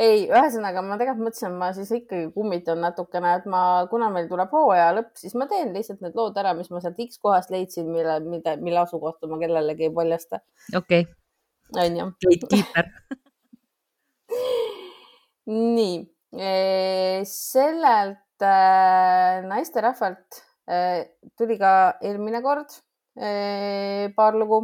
ei, 0.00 0.26
ühesõnaga 0.28 0.82
ma 0.86 0.98
tegelikult 1.00 1.26
mõtlesin, 1.28 1.56
ma 1.60 1.70
siis 1.76 1.90
ikkagi 1.96 2.30
kummitan 2.34 2.82
natukene, 2.84 3.34
et 3.40 3.48
ma, 3.50 3.62
kuna 3.90 4.10
meil 4.14 4.28
tuleb 4.30 4.52
hooaja 4.54 4.90
lõpp, 4.98 5.12
siis 5.20 5.34
ma 5.38 5.48
teen 5.50 5.72
lihtsalt 5.76 6.04
need 6.04 6.18
lood 6.18 6.38
ära, 6.40 6.54
mis 6.58 6.70
ma 6.72 6.82
sealt 6.84 7.00
X 7.06 7.20
kohast 7.22 7.52
leidsin, 7.54 7.90
mille, 7.90 8.20
mille, 8.26 8.56
mille 8.62 8.84
asukohta 8.84 9.30
ma 9.30 9.40
kellelegi 9.42 9.88
ei 9.88 9.94
paljasta, 9.96 10.42
okei 10.76 11.06
okay., 11.06 11.86
onju. 11.86 12.10
gatekeeper. 12.26 12.92
nii, 15.50 15.96
sellelt 17.26 18.46
äh, 18.46 19.40
naisterahvalt 19.50 20.38
äh, 20.70 21.02
tuli 21.38 21.58
ka 21.58 21.72
eelmine 22.06 22.42
kord 22.44 22.78
paar 24.16 24.36
lugu 24.38 24.60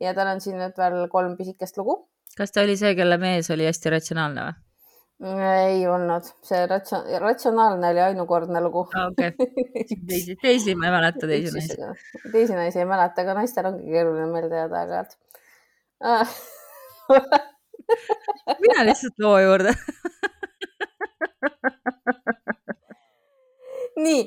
ja 0.00 0.14
tal 0.14 0.28
on 0.34 0.40
siin 0.44 0.58
nüüd 0.60 0.76
veel 0.78 1.08
kolm 1.12 1.36
pisikest 1.38 1.78
lugu. 1.80 1.94
kas 2.36 2.52
ta 2.52 2.64
oli 2.66 2.76
see, 2.76 2.94
kelle 2.98 3.16
mees 3.22 3.50
oli 3.54 3.68
hästi 3.68 3.94
ratsionaalne 3.96 4.46
või? 4.46 4.54
ei 5.26 5.86
olnud, 5.88 6.24
see 6.44 6.66
ratsia-, 6.68 7.20
ratsionaalne 7.22 7.86
oli 7.94 8.02
ainukordne 8.10 8.60
lugu. 8.60 8.84
okei, 9.06 9.32
teisi, 10.08 10.36
teisi 10.42 10.74
ma 10.76 10.90
ei 10.90 10.96
mäleta, 10.98 11.26
teisi 11.26 11.54
naisi. 11.54 11.76
teisi 12.32 12.58
naisi 12.58 12.78
ei 12.82 12.88
mäleta, 12.88 13.24
aga 13.24 13.32
naistel 13.40 13.66
ongi 13.72 13.88
keeruline 13.92 14.28
meelde 14.32 14.64
jääda 14.64 14.82
aeg-ajalt 14.82 15.12
ah. 16.04 16.28
mine 18.62 18.84
lihtsalt 18.88 19.18
loo 19.22 19.38
juurde. 19.40 19.72
nii, 24.04 24.22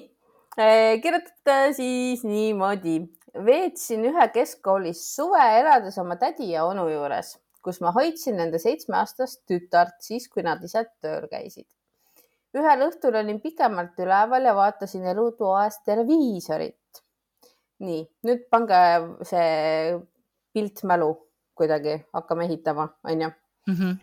kirjutab 1.04 1.74
siis 1.78 2.24
niimoodi. 2.28 2.96
Veetsin 3.34 4.06
ühe 4.10 4.28
keskkoolis 4.34 5.02
suve 5.16 5.44
elades 5.60 5.98
oma 6.02 6.18
tädi 6.20 6.52
ja 6.54 6.66
onu 6.66 6.88
juures, 6.90 7.36
kus 7.64 7.82
ma 7.84 7.92
hoidsin 7.96 8.38
nende 8.40 8.60
seitsmeaastast 8.62 9.44
tütart 9.50 10.00
siis, 10.04 10.28
kui 10.30 10.44
nad 10.44 10.64
ise 10.64 10.86
tööl 11.02 11.28
käisid. 11.32 11.68
ühel 12.58 12.82
õhtul 12.88 13.16
olin 13.20 13.40
pikemalt 13.42 14.00
üleval 14.02 14.46
ja 14.46 14.56
vaatasin 14.56 15.06
elutoas 15.06 15.82
televiisorit. 15.86 17.04
nii, 17.80 18.04
nüüd 18.28 18.48
pange 18.52 18.80
see 19.24 20.00
pilt 20.54 20.84
mälu 20.84 21.14
kuidagi, 21.56 22.06
hakkame 22.14 22.46
ehitama, 22.46 22.88
onju. 23.04 23.32
Mhm. 23.68 23.98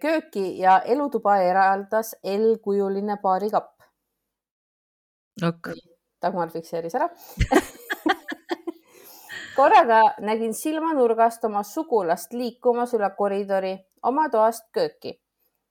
kööki 0.00 0.58
ja 0.58 0.78
elutuba 0.80 1.36
eraldas 1.38 2.14
L-kujuline 2.24 3.16
baarikapp. 3.22 3.80
ok, 5.42 5.72
Dagmar 6.22 6.50
fikseeris 6.50 6.94
ära. 6.94 7.08
korraga 9.56 10.00
nägin 10.20 10.54
silmanurgast 10.54 11.44
oma 11.44 11.62
sugulast 11.62 12.32
liikumas 12.32 12.94
üle 12.94 13.10
koridori 13.16 13.74
oma 14.02 14.28
toast 14.28 14.66
kööki. 14.72 15.20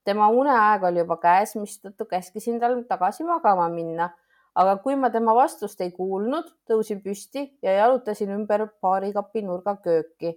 tema 0.03 0.27
uneaeg 0.29 0.83
oli 0.83 0.99
juba 0.99 1.17
käes, 1.17 1.55
mistõttu 1.55 2.05
käskisin 2.05 2.59
tal 2.59 2.81
tagasi 2.89 3.23
magama 3.23 3.69
minna. 3.69 4.09
aga 4.55 4.77
kui 4.77 4.95
ma 4.95 5.09
tema 5.09 5.35
vastust 5.35 5.81
ei 5.81 5.91
kuulnud, 5.91 6.49
tõusin 6.69 7.01
püsti 7.03 7.57
ja 7.61 7.73
jalutasin 7.73 8.29
ümber 8.29 8.67
baarikapi 8.81 9.41
nurga 9.41 9.77
kööki. 9.77 10.35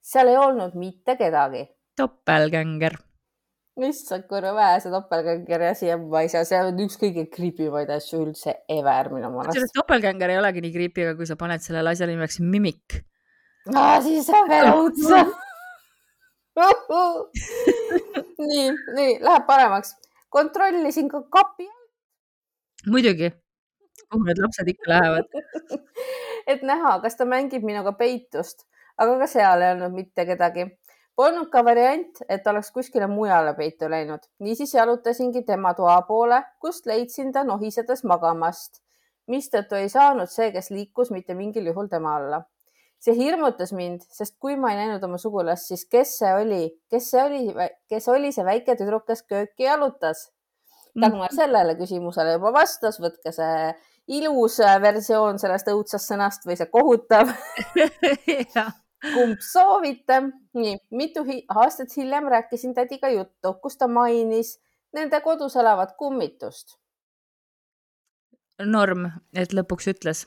seal 0.00 0.28
ei 0.28 0.36
olnud 0.36 0.74
mitte 0.74 1.16
kedagi 1.16 1.68
topelgänger. 2.00 2.94
issand, 3.88 4.26
kui 4.30 4.40
vähe 4.42 4.80
see 4.82 4.92
topelgängeri 4.92 5.68
asi 5.70 5.90
on, 5.94 6.06
ma 6.12 6.22
ei 6.24 6.30
saa, 6.32 6.44
see 6.48 6.60
on 6.64 6.80
üks 6.84 6.98
kõige 7.00 7.26
creepy 7.32 7.68
maid 7.72 7.90
asju 7.94 8.22
üldse 8.24 8.54
ever 8.68 9.10
minu 9.14 9.30
kusjuures 9.32 9.56
meelest. 9.56 9.76
topelgänger 9.78 10.34
ei 10.34 10.40
olegi 10.40 10.64
nii 10.64 10.74
creepy, 10.76 11.06
aga 11.06 11.16
kui 11.18 11.28
sa 11.30 11.38
paned 11.40 11.64
sellele 11.64 11.94
asjale 11.94 12.16
nimeks 12.16 12.40
mimik. 12.44 13.00
siis 14.06 14.30
on 14.36 14.48
veel 14.50 14.70
õudsem. 14.72 15.34
nii, 18.46 18.66
nii 18.96 19.12
läheb 19.26 19.46
paremaks. 19.48 19.94
kontrollisin 20.30 21.08
ka 21.10 21.22
kapi, 21.38 21.68
muidugi. 22.86 23.32
kuhu 24.10 24.24
need 24.26 24.38
lapsed 24.42 24.68
ikka 24.68 24.90
lähevad? 24.90 25.26
et 26.52 26.62
näha, 26.66 26.98
kas 27.02 27.16
ta 27.16 27.26
mängib 27.28 27.64
minuga 27.66 27.92
peitust, 27.98 28.66
aga 28.98 29.18
ka 29.22 29.28
seal 29.30 29.62
ei 29.62 29.74
olnud 29.74 29.94
mitte 29.94 30.26
kedagi. 30.26 30.66
Polnud 31.20 31.50
ka 31.52 31.60
variant, 31.66 32.22
et 32.32 32.46
oleks 32.48 32.70
kuskile 32.72 33.04
mujale 33.10 33.50
peitu 33.58 33.90
läinud, 33.92 34.22
niisiis 34.40 34.70
jalutasingi 34.72 35.42
tema 35.44 35.74
toa 35.76 35.98
poole, 36.08 36.38
kust 36.64 36.86
leidsin 36.88 37.28
ta 37.34 37.42
nohisedes 37.44 38.06
magamast, 38.08 38.80
mistõttu 39.28 39.76
ei 39.76 39.90
saanud 39.92 40.32
see, 40.32 40.48
kes 40.54 40.70
liikus, 40.72 41.10
mitte 41.12 41.36
mingil 41.36 41.68
juhul 41.68 41.90
tema 41.92 42.14
alla. 42.16 42.40
See 43.04 43.12
hirmutas 43.16 43.74
mind, 43.76 44.08
sest 44.16 44.38
kui 44.40 44.56
ma 44.60 44.72
ei 44.72 44.80
näinud 44.80 45.04
oma 45.04 45.20
sugulast, 45.20 45.68
siis 45.68 45.84
kes 45.92 46.16
see 46.22 46.32
oli, 46.40 46.62
kes 46.92 47.12
see 47.12 47.22
oli, 47.26 47.70
kes 47.92 48.08
oli 48.12 48.32
see 48.32 48.44
väike 48.48 48.76
tüdruk, 48.80 49.04
kes 49.12 49.24
kööki 49.28 49.68
jalutas? 49.68 50.30
Dagmar 50.96 51.36
sellele 51.36 51.76
küsimusele 51.78 52.38
juba 52.38 52.56
vastas, 52.56 52.96
võtke 53.00 53.32
see 53.36 53.70
ilus 54.20 54.56
versioon 54.82 55.36
sellest 55.40 55.68
õudsast 55.68 56.12
sõnast 56.14 56.48
või 56.48 56.56
see 56.56 56.72
kohutav, 56.72 57.36
kumb 59.02 59.40
soovite. 59.40 60.22
nii, 60.54 60.78
mitu 60.90 61.24
aastat 61.48 61.96
hiljem 61.96 62.28
rääkisin 62.28 62.74
tädiga 62.74 63.08
juttu, 63.08 63.54
kus 63.62 63.76
ta 63.76 63.88
mainis 63.88 64.58
nende 64.92 65.20
kodus 65.20 65.56
elavat 65.56 65.96
kummitust. 65.96 66.76
norm, 68.64 69.06
et 69.34 69.52
lõpuks 69.56 69.88
ütles. 69.94 70.26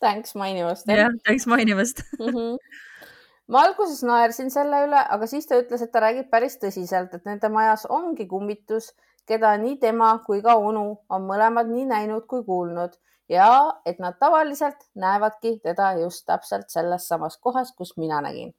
Thanks 0.00 0.34
mainimast. 0.34 0.88
jah, 0.88 1.12
tänks 1.24 1.46
mainimast. 1.46 2.02
mm. 2.18 2.26
-hmm. 2.26 2.56
ma 3.48 3.62
alguses 3.62 4.02
naersin 4.02 4.50
selle 4.50 4.86
üle, 4.86 5.04
aga 5.08 5.26
siis 5.26 5.46
ta 5.46 5.60
ütles, 5.60 5.82
et 5.82 5.92
ta 5.92 6.00
räägib 6.00 6.30
päris 6.30 6.58
tõsiselt, 6.58 7.14
et 7.14 7.24
nende 7.24 7.48
majas 7.48 7.86
ongi 7.88 8.26
kummitus, 8.26 8.94
keda 9.26 9.56
nii 9.56 9.76
tema 9.76 10.18
kui 10.26 10.42
ka 10.42 10.54
onu 10.56 11.04
on 11.08 11.22
mõlemad 11.28 11.70
nii 11.70 11.84
näinud 11.84 12.26
kui 12.26 12.44
kuulnud 12.44 12.96
ja 13.30 13.80
et 13.86 14.00
nad 14.02 14.18
tavaliselt 14.18 14.82
näevadki 14.98 15.58
teda 15.62 15.92
just 16.02 16.26
täpselt 16.26 16.70
selles 16.72 17.06
samas 17.08 17.38
kohas, 17.38 17.72
kus 17.76 17.94
mina 17.96 18.20
nägin. 18.24 18.52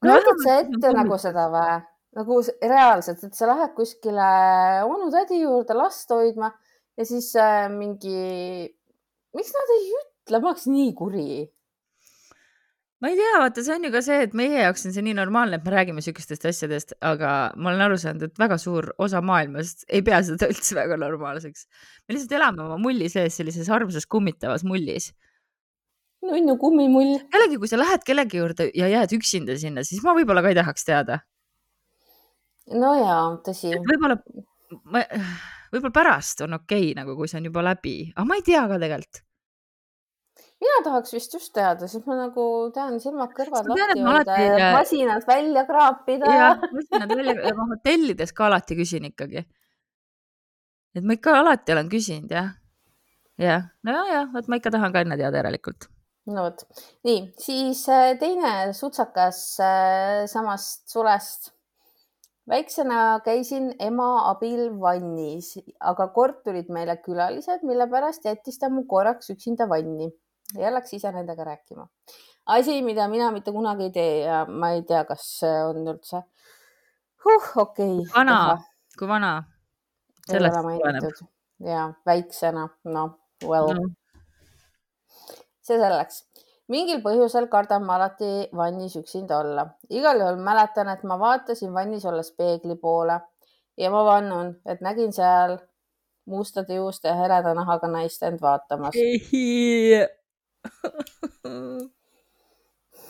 kujutad 0.00 0.44
sa 0.44 0.58
ette 0.64 0.92
nagu 0.96 1.18
seda 1.20 1.48
või? 1.52 1.80
nagu 2.12 2.38
reaalselt, 2.60 3.22
et 3.24 3.36
sa 3.36 3.46
lähed 3.48 3.72
kuskile 3.72 4.24
onu-tädi 4.84 5.38
juurde 5.40 5.76
last 5.76 6.10
hoidma 6.12 6.50
ja 6.98 7.06
siis 7.08 7.30
äh, 7.40 7.70
mingi, 7.72 8.68
miks 9.32 9.54
nad 9.56 9.72
ei 9.78 9.86
ütle, 9.96 10.40
ma 10.42 10.50
oleks 10.50 10.66
nii 10.68 10.90
kuri 10.98 11.28
ma 13.02 13.10
ei 13.10 13.16
tea, 13.18 13.38
vaata, 13.42 13.64
see 13.66 13.74
on 13.74 13.86
ju 13.88 13.90
ka 13.90 14.00
see, 14.06 14.16
et 14.28 14.34
meie 14.38 14.60
jaoks 14.62 14.84
on 14.86 14.92
see 14.94 15.02
nii 15.02 15.16
normaalne, 15.18 15.58
et 15.58 15.64
me 15.66 15.72
räägime 15.74 16.02
sihukestest 16.04 16.44
asjadest, 16.46 16.94
aga 17.02 17.32
ma 17.58 17.72
olen 17.72 17.82
aru 17.88 17.96
saanud, 17.98 18.28
et 18.28 18.38
väga 18.38 18.58
suur 18.62 18.92
osa 19.02 19.18
maailmast 19.26 19.82
ei 19.90 20.04
pea 20.06 20.20
seda 20.28 20.46
üldse 20.52 20.76
väga 20.78 21.00
normaalseks. 21.02 21.66
me 22.06 22.14
lihtsalt 22.14 22.36
elame 22.38 22.62
oma 22.62 22.78
mulli 22.78 23.08
sees, 23.10 23.34
sellises 23.40 23.70
armsas 23.74 24.06
kummitavas 24.06 24.62
mullis. 24.62 25.10
nunnu 26.22 26.54
kummimull. 26.62 27.16
jällegi, 27.34 27.58
kui 27.58 27.72
sa 27.72 27.82
lähed 27.82 28.06
kellegi 28.06 28.38
juurde 28.38 28.70
ja 28.78 28.92
jääd 28.94 29.16
üksinda 29.18 29.58
sinna, 29.58 29.82
siis 29.82 30.04
ma 30.06 30.14
võib-olla 30.14 30.46
ka 30.46 30.54
ei 30.54 30.60
tahaks 30.60 30.86
teada. 30.86 31.18
no 32.70 32.94
jaa, 33.00 33.26
tõsi. 33.48 33.74
võib-olla, 33.90 34.20
võib-olla 35.74 35.94
pärast 35.98 36.46
on 36.46 36.54
okei 36.60 36.92
okay,, 36.92 36.96
nagu 37.02 37.18
kui 37.18 37.26
see 37.26 37.42
on 37.42 37.50
juba 37.50 37.66
läbi, 37.72 37.96
aga 38.14 38.30
ma 38.30 38.38
ei 38.38 38.46
tea 38.46 38.62
ka 38.70 38.78
tegelikult. 38.78 39.26
Mina 40.62 40.82
tahaks 40.84 41.14
vist 41.14 41.34
just 41.34 41.52
teada, 41.56 41.88
siis 41.90 42.04
ma 42.06 42.16
nagu 42.18 42.44
tean 42.74 42.98
silmad-kõrvad 43.02 43.68
lahti 43.70 44.04
hoida 44.06 44.38
ja 44.42 44.70
masinad 44.76 45.26
välja 45.26 45.64
kraapida 45.68 46.34
jah, 46.36 46.66
masinad 46.74 47.14
välja 47.16 47.34
ja 47.48 47.54
ma 47.58 47.68
hotellides 47.72 48.34
ka 48.36 48.46
alati 48.48 48.78
küsin 48.78 49.08
ikkagi. 49.10 49.42
et 50.94 51.08
ma 51.08 51.16
ikka 51.18 51.38
alati 51.40 51.74
olen 51.74 51.90
küsinud 51.92 52.34
jah. 52.36 52.52
jah, 53.42 53.66
no 53.82 53.96
ja, 53.96 54.04
ja, 54.12 54.22
vot 54.34 54.50
ma 54.50 54.60
ikka 54.60 54.74
tahan 54.74 54.94
ka 54.94 55.02
enne 55.06 55.18
teada 55.18 55.42
järelikult. 55.42 55.88
no 56.30 56.46
vot, 56.46 56.62
nii, 57.08 57.24
siis 57.42 57.82
äh, 57.90 58.12
teine 58.20 58.70
sutsakas 58.78 59.42
äh, 59.58 60.22
samast 60.30 60.86
sulest. 60.94 61.52
väiksena 62.46 63.20
käisin 63.26 63.72
ema 63.82 64.28
abil 64.30 64.68
vannis, 64.78 65.56
aga 65.80 66.10
kord 66.14 66.42
tulid 66.46 66.70
meile 66.70 67.00
külalised, 67.02 67.66
mille 67.66 67.90
pärast 67.90 68.30
jättis 68.30 68.62
ta 68.62 68.70
mu 68.70 68.86
korraks 68.86 69.34
üksinda 69.34 69.66
vanni 69.70 70.12
ja 70.58 70.72
läks 70.74 70.92
ise 70.98 71.12
nendega 71.12 71.44
rääkima. 71.44 71.88
asi, 72.46 72.82
mida 72.82 73.08
mina 73.08 73.30
mitte 73.30 73.52
kunagi 73.52 73.88
ei 73.88 73.90
tee 73.90 74.18
ja 74.24 74.44
ma 74.48 74.70
ei 74.76 74.82
tea, 74.82 75.04
kas 75.04 75.26
see 75.38 75.62
on 75.64 75.86
üldse 75.86 76.22
huh, 77.24 77.56
okei 77.56 77.98
okay,. 77.98 78.12
vana, 78.14 78.58
kui 78.98 79.08
vana? 79.08 79.32
ei 80.28 80.34
sellest 80.36 80.60
tuleneb. 80.60 81.24
ja 81.66 81.86
väiksena, 82.06 82.68
noh, 82.84 83.18
well 83.46 83.74
no. 83.74 83.80
no. 83.80 83.90
see 85.62 85.78
selleks. 85.78 86.24
mingil 86.68 87.02
põhjusel 87.04 87.48
kardan 87.52 87.84
ma 87.86 87.98
alati 87.98 88.48
vannis 88.56 88.96
üksinda 89.00 89.42
olla. 89.42 89.66
igal 89.90 90.20
juhul 90.24 90.40
mäletan, 90.42 90.88
et 90.94 91.04
ma 91.04 91.18
vaatasin 91.18 91.74
vannis 91.74 92.06
olles 92.06 92.32
peegli 92.38 92.76
poole 92.76 93.20
ja 93.76 93.90
ma 93.90 94.04
vannun, 94.04 94.56
et 94.66 94.80
nägin 94.80 95.12
seal 95.12 95.58
mustade 96.26 96.74
juuste 96.74 97.08
ja 97.08 97.14
heleda 97.18 97.54
nahaga 97.54 97.88
naist 97.90 98.22
end 98.22 98.40
vaatamas. 98.42 98.94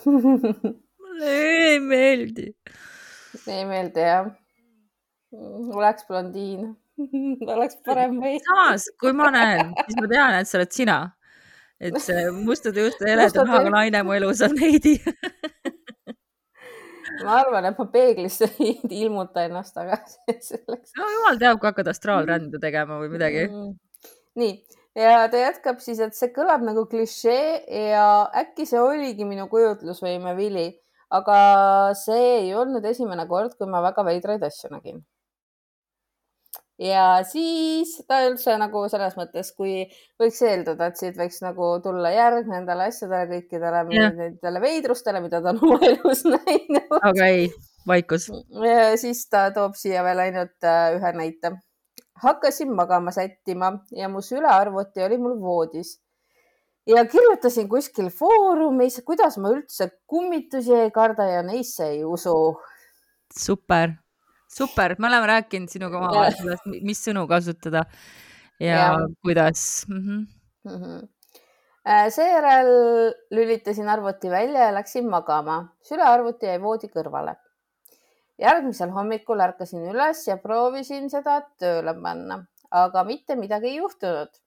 Mulle 0.05 1.31
ei 1.31 1.79
meeldi. 1.79 2.47
ei 3.47 3.65
meeldi 3.65 3.99
jah? 4.07 4.31
oleks 5.73 6.07
blondiin 6.07 6.71
oleks 7.55 7.77
parem 7.85 8.19
või? 8.21 8.37
samas, 8.47 8.89
kui 9.01 9.13
ma 9.17 9.31
näen, 9.33 9.73
siis 9.87 9.99
ma 9.99 10.07
tean, 10.11 10.39
et 10.39 10.49
sa 10.49 10.59
oled 10.59 10.73
sina. 10.75 10.97
et 11.83 11.97
see 12.01 12.27
mustade 12.43 12.83
juuste 12.83 13.09
heleda 13.09 13.45
nahaga 13.47 13.73
naine 13.73 14.03
mu 14.05 14.11
elus 14.17 14.43
on 14.45 14.57
Heidi 14.61 14.99
ma 17.21 17.39
arvan, 17.41 17.67
et 17.69 17.79
ma 17.79 17.85
peeglisse 17.93 18.49
ei 18.63 18.77
ilmuta 19.03 19.45
ennast 19.47 19.75
tagasi 19.77 20.37
selleks. 20.49 20.93
no 20.99 21.09
jumal 21.15 21.41
teab, 21.41 21.59
kui 21.59 21.69
hakkad 21.69 21.91
astraalrände 21.91 22.61
tegema 22.63 22.99
või 23.01 23.11
midagi 23.13 23.45
mm.. 23.47 23.73
nii, 24.41 24.53
ja 24.99 25.27
ta 25.31 25.41
jätkab 25.41 25.81
siis, 25.83 26.01
et 26.03 26.17
see 26.17 26.33
kõlab 26.35 26.65
nagu 26.65 26.85
klišee 26.89 27.63
ja 27.91 28.07
äkki 28.43 28.67
see 28.69 28.81
oligi 28.81 29.25
minu 29.25 29.47
kujutlusvõime 29.51 30.35
vili, 30.37 30.67
aga 31.13 31.39
see 31.97 32.29
ei 32.43 32.53
olnud 32.57 32.85
esimene 32.85 33.27
kord, 33.29 33.57
kui 33.57 33.69
ma 33.69 33.81
väga 33.85 34.05
veidraid 34.07 34.45
asju 34.49 34.73
nägin 34.73 35.03
ja 36.81 37.23
siis 37.27 37.95
ta 38.07 38.21
üldse 38.27 38.55
nagu 38.59 38.85
selles 38.91 39.15
mõttes, 39.17 39.51
kui 39.57 39.83
võiks 40.21 40.39
eeldada, 40.45 40.89
et 40.89 40.99
siit 40.99 41.17
võiks 41.19 41.39
nagu 41.43 41.69
tulla 41.83 42.11
järg 42.13 42.49
nendele 42.49 42.89
asjadele, 42.89 43.27
kõikidele 43.29 43.83
nendele 43.91 44.63
veidrustele, 44.63 45.21
mida 45.23 45.41
ta 45.43 45.53
on 45.53 45.61
oma 45.63 45.79
elus 45.91 46.25
näinud. 46.27 46.97
aga 46.99 47.29
ei, 47.29 47.51
vaikus. 47.89 48.29
siis 49.01 49.27
ta 49.29 49.49
toob 49.55 49.77
siia 49.79 50.03
veel 50.05 50.25
ainult 50.27 50.67
äh, 50.67 50.97
ühe 50.97 51.13
näite. 51.19 51.55
Hakkasin 52.15 52.75
magama 52.75 53.11
sättima 53.11 53.71
ja 53.91 54.09
mu 54.09 54.21
sülearvuti 54.21 55.03
oli 55.03 55.17
mul 55.17 55.39
voodis 55.41 55.99
ja 56.87 57.05
kirjutasin 57.05 57.69
kuskil 57.69 58.09
foorumis, 58.09 59.01
kuidas 59.05 59.37
ma 59.37 59.49
üldse 59.55 59.89
kummitusi 60.07 60.75
ei 60.75 60.91
karda 60.91 61.23
ja 61.23 61.43
neisse 61.43 61.87
ei 61.89 62.05
usu. 62.05 62.57
super 63.39 64.03
super, 64.53 64.95
me 64.99 65.07
oleme 65.07 65.27
rääkinud 65.27 65.71
sinuga 65.71 65.99
omavahel 65.99 66.35
sellest, 66.37 66.69
mis 66.85 67.01
sõnu 67.05 67.25
kasutada 67.29 67.83
ja, 68.61 68.75
ja. 68.75 68.89
kuidas 69.25 69.85
mm. 69.89 70.01
-hmm. 70.01 70.21
Mm 70.69 70.83
-hmm. 70.83 72.09
seejärel 72.09 72.69
lülitasin 73.31 73.89
arvuti 73.89 74.29
välja 74.29 74.67
ja 74.67 74.73
läksin 74.73 75.09
magama. 75.09 75.57
sülearvuti 75.81 76.45
jäi 76.45 76.61
voodi 76.61 76.87
kõrvale. 76.87 77.35
Järgmisel 78.41 78.91
hommikul 78.93 79.41
ärkasin 79.45 79.85
üles 79.91 80.25
ja 80.27 80.37
proovisin 80.41 81.09
seda 81.11 81.39
tööle 81.61 81.93
panna, 82.01 82.39
aga 82.71 83.03
mitte 83.07 83.35
midagi 83.39 83.73
ei 83.73 83.77
juhtunud. 83.77 84.39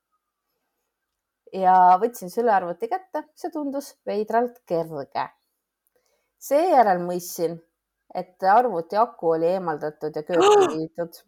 ja 1.55 1.75
võtsin 2.03 2.31
sülearvuti 2.31 2.89
kätte, 2.91 3.23
see 3.35 3.51
tundus 3.55 3.95
veidralt 4.07 4.59
kerge. 4.67 5.29
seejärel 6.39 6.99
mõistsin, 7.07 7.57
et 8.15 8.43
arvuti 8.43 8.97
aku 8.97 9.31
oli 9.37 9.47
eemaldatud 9.55 10.17
ja 10.17 10.23
kööki 10.23 10.69
viidud 10.75 11.23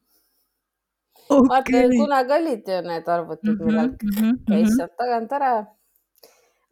okay.. 1.28 1.48
vaata, 1.48 1.86
kunagi 1.94 2.32
olid 2.40 2.68
ju 2.74 2.82
need 2.90 3.08
arvutid 3.08 3.54
mm, 3.54 3.64
millal 3.64 3.88
mm 3.88 4.14
-hmm, 4.18 4.38
käis 4.50 4.76
sealt 4.76 4.96
tagant 4.96 5.32
ära. 5.32 5.54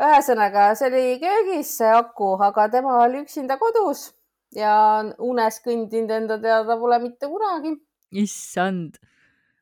ühesõnaga, 0.02 0.74
see 0.74 0.88
oli 0.90 1.18
köögis, 1.20 1.76
see 1.78 1.94
aku, 2.02 2.34
aga 2.42 2.68
tema 2.68 3.02
oli 3.04 3.22
üksinda 3.22 3.58
kodus 3.58 4.10
ja 4.54 4.76
unes 5.18 5.60
kõndinud 5.64 6.14
enda 6.14 6.38
teada 6.42 6.78
pole 6.78 7.00
mitte 7.02 7.30
kunagi. 7.30 7.74
issand, 8.22 8.98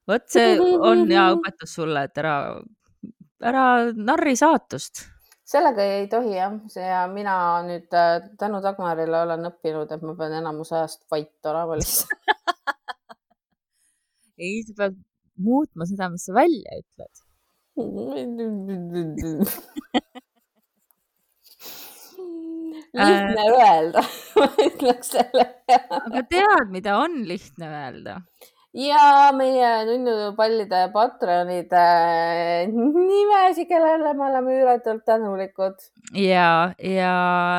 vot 0.08 0.28
see 0.28 0.58
on 0.60 1.06
hea 1.10 1.26
õpetus 1.36 1.76
sulle, 1.80 2.06
et 2.08 2.22
ära, 2.22 2.36
ära 3.40 3.66
narri 3.94 4.36
saatust. 4.36 5.08
Sellega 5.44 5.84
ei 5.84 6.06
tohi 6.08 6.38
jah, 6.38 6.54
see 6.72 6.84
ja 6.84 7.04
mina 7.10 7.36
nüüd 7.66 7.92
äh, 7.92 8.30
tänu 8.40 8.62
Dagmarile 8.64 9.26
olen 9.26 9.50
õppinud, 9.50 9.90
et 9.92 10.04
ma 10.04 10.14
pean 10.16 10.38
enamus 10.40 10.72
ajast 10.72 11.04
vait 11.12 11.50
olema 11.50 11.76
lihtsalt. 11.76 12.24
Ei, 14.40 14.64
sa 14.66 14.72
pead 14.78 14.96
muutma 15.38 15.86
seda, 15.86 16.08
mis 16.10 16.24
sa 16.26 16.32
välja 16.34 16.80
ütled 16.80 17.24
lihtne 22.94 23.46
öelda 23.52 24.04
ma 24.40 24.48
ütleks 24.66 25.14
selle 25.16 25.46
aga 26.00 26.26
tead, 26.30 26.68
mida 26.74 26.98
on 27.02 27.22
lihtne 27.28 27.70
öelda? 27.70 28.20
ja 28.74 29.30
meie 29.36 29.70
nunnupallide 29.86 30.88
Patreonide 30.94 31.86
nimesid, 32.74 33.68
kellele 33.70 34.14
me 34.18 34.28
oleme 34.28 34.58
üüratult 34.58 35.04
tänulikud. 35.06 35.78
ja, 36.18 36.74
ja 36.82 37.14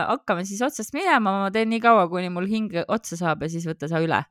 hakkame 0.09 0.45
siis 0.45 0.61
otsast 0.65 0.95
minema, 0.95 1.39
ma 1.45 1.51
teen 1.55 1.71
nii 1.71 1.83
kaua, 1.83 2.07
kuni 2.11 2.31
mul 2.33 2.49
hing 2.51 2.75
otsa 2.87 3.19
saab 3.19 3.45
ja 3.45 3.51
siis 3.51 3.67
võta 3.69 3.91
sa 3.91 4.03
üle 4.03 4.23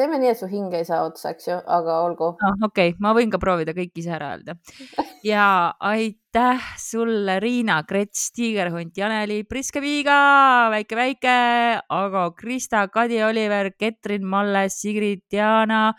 teeme 0.00 0.18
nii, 0.20 0.32
et 0.32 0.40
su 0.40 0.48
hing 0.48 0.72
ei 0.76 0.86
saa 0.88 1.04
otsa, 1.06 1.34
eks 1.34 1.48
ju, 1.48 1.56
aga 1.76 2.00
olgu 2.06 2.32
ah,. 2.32 2.56
okei 2.66 2.92
okay., 2.92 2.96
ma 3.02 3.12
võin 3.16 3.32
ka 3.32 3.40
proovida 3.42 3.74
kõik 3.76 4.00
ise 4.00 4.14
ära 4.16 4.32
öelda. 4.34 4.56
ja 5.26 5.44
aitäh 5.90 6.68
sulle, 6.80 7.36
Riina 7.42 7.80
Krets, 7.88 8.30
Tiigerhunt, 8.36 8.96
Janeli, 8.96 9.42
Priske 9.48 9.82
Viiga, 9.84 10.16
väike-väike, 10.72 11.36
Ago, 11.96 12.24
Krista, 12.38 12.86
Kadi, 12.92 13.20
Oliver, 13.26 13.72
Ketrin, 13.76 14.24
Malle, 14.24 14.68
Sigrid, 14.72 15.26
Diana, 15.30 15.90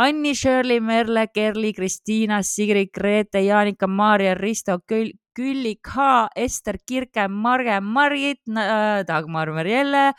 Anni, 0.00 0.34
Shirley, 0.34 0.80
Merle, 0.80 1.28
Kerli, 1.34 1.74
Kristiina, 1.76 2.42
Sigrid, 2.42 2.92
Grete, 2.94 3.44
Jaanika, 3.44 3.90
Maarja, 3.90 4.34
Risto, 4.38 4.80
Külli 4.86 5.76
K, 5.82 6.08
Ester, 6.36 6.78
Kirke, 6.86 7.28
Marge, 7.28 7.80
Margit, 7.82 8.42
Dagmar, 8.46 9.50
Marielle 9.50 10.12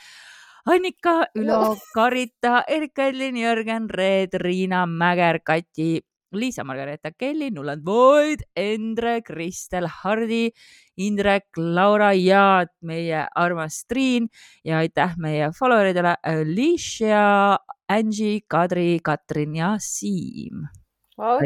Annika, 0.65 1.27
Ülo, 1.35 1.75
Karita, 1.93 2.63
Erik-Ellin, 2.67 3.37
Jörgen, 3.37 3.87
Reet, 3.89 4.33
Riina 4.33 4.85
Mäger, 4.85 5.39
Kati, 5.45 6.01
Liisa-Margareeta 6.33 7.11
Kelly, 7.17 7.51
Nuland 7.51 7.85
Void, 7.85 8.41
Endre, 8.55 9.21
Kristel, 9.21 9.87
Hardi, 9.87 10.51
Indrek, 10.97 11.45
Laura 11.57 12.13
ja 12.13 12.65
meie 12.81 13.27
armas 13.35 13.85
Triin 13.85 14.27
ja 14.63 14.79
aitäh 14.81 15.15
meie 15.17 15.51
follower 15.53 15.91
idele 15.91 16.15
Alicia, 16.23 17.57
Angie, 17.87 18.41
Kadri, 18.47 18.99
Katrin 19.03 19.55
ja 19.55 19.75
Siim. 19.79 20.65
Vau, 21.17 21.39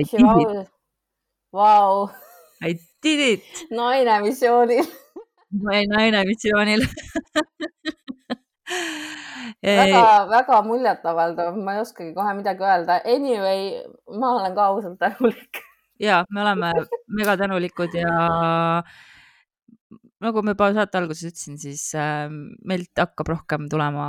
vau. 1.53 2.09
I 2.63 2.73
did 3.03 3.19
it. 3.19 3.67
naine 3.71 4.21
missioonil. 4.23 4.87
naine 5.51 6.23
missioonil 6.25 6.87
väga-väga 9.63 10.61
muljetavaldav, 10.67 11.57
ma 11.57 11.75
ei 11.75 11.83
oskagi 11.83 12.13
kohe 12.15 12.33
midagi 12.37 12.65
öelda. 12.65 12.99
Anyway, 13.07 13.69
ma 14.19 14.33
olen 14.37 14.55
ka 14.57 14.69
ausalt 14.71 14.99
tänulik. 15.01 15.63
ja 15.99 16.23
me 16.29 16.41
oleme 16.41 16.71
mega 17.07 17.35
tänulikud 17.37 17.95
ja 17.97 18.11
nagu 20.23 20.43
ma 20.43 20.55
juba 20.55 20.71
saate 20.75 20.99
alguses 20.99 21.31
ütlesin, 21.31 21.59
siis 21.59 21.89
äh, 21.95 22.27
meilt 22.65 22.93
hakkab 22.99 23.33
rohkem 23.33 23.67
tulema 23.71 24.07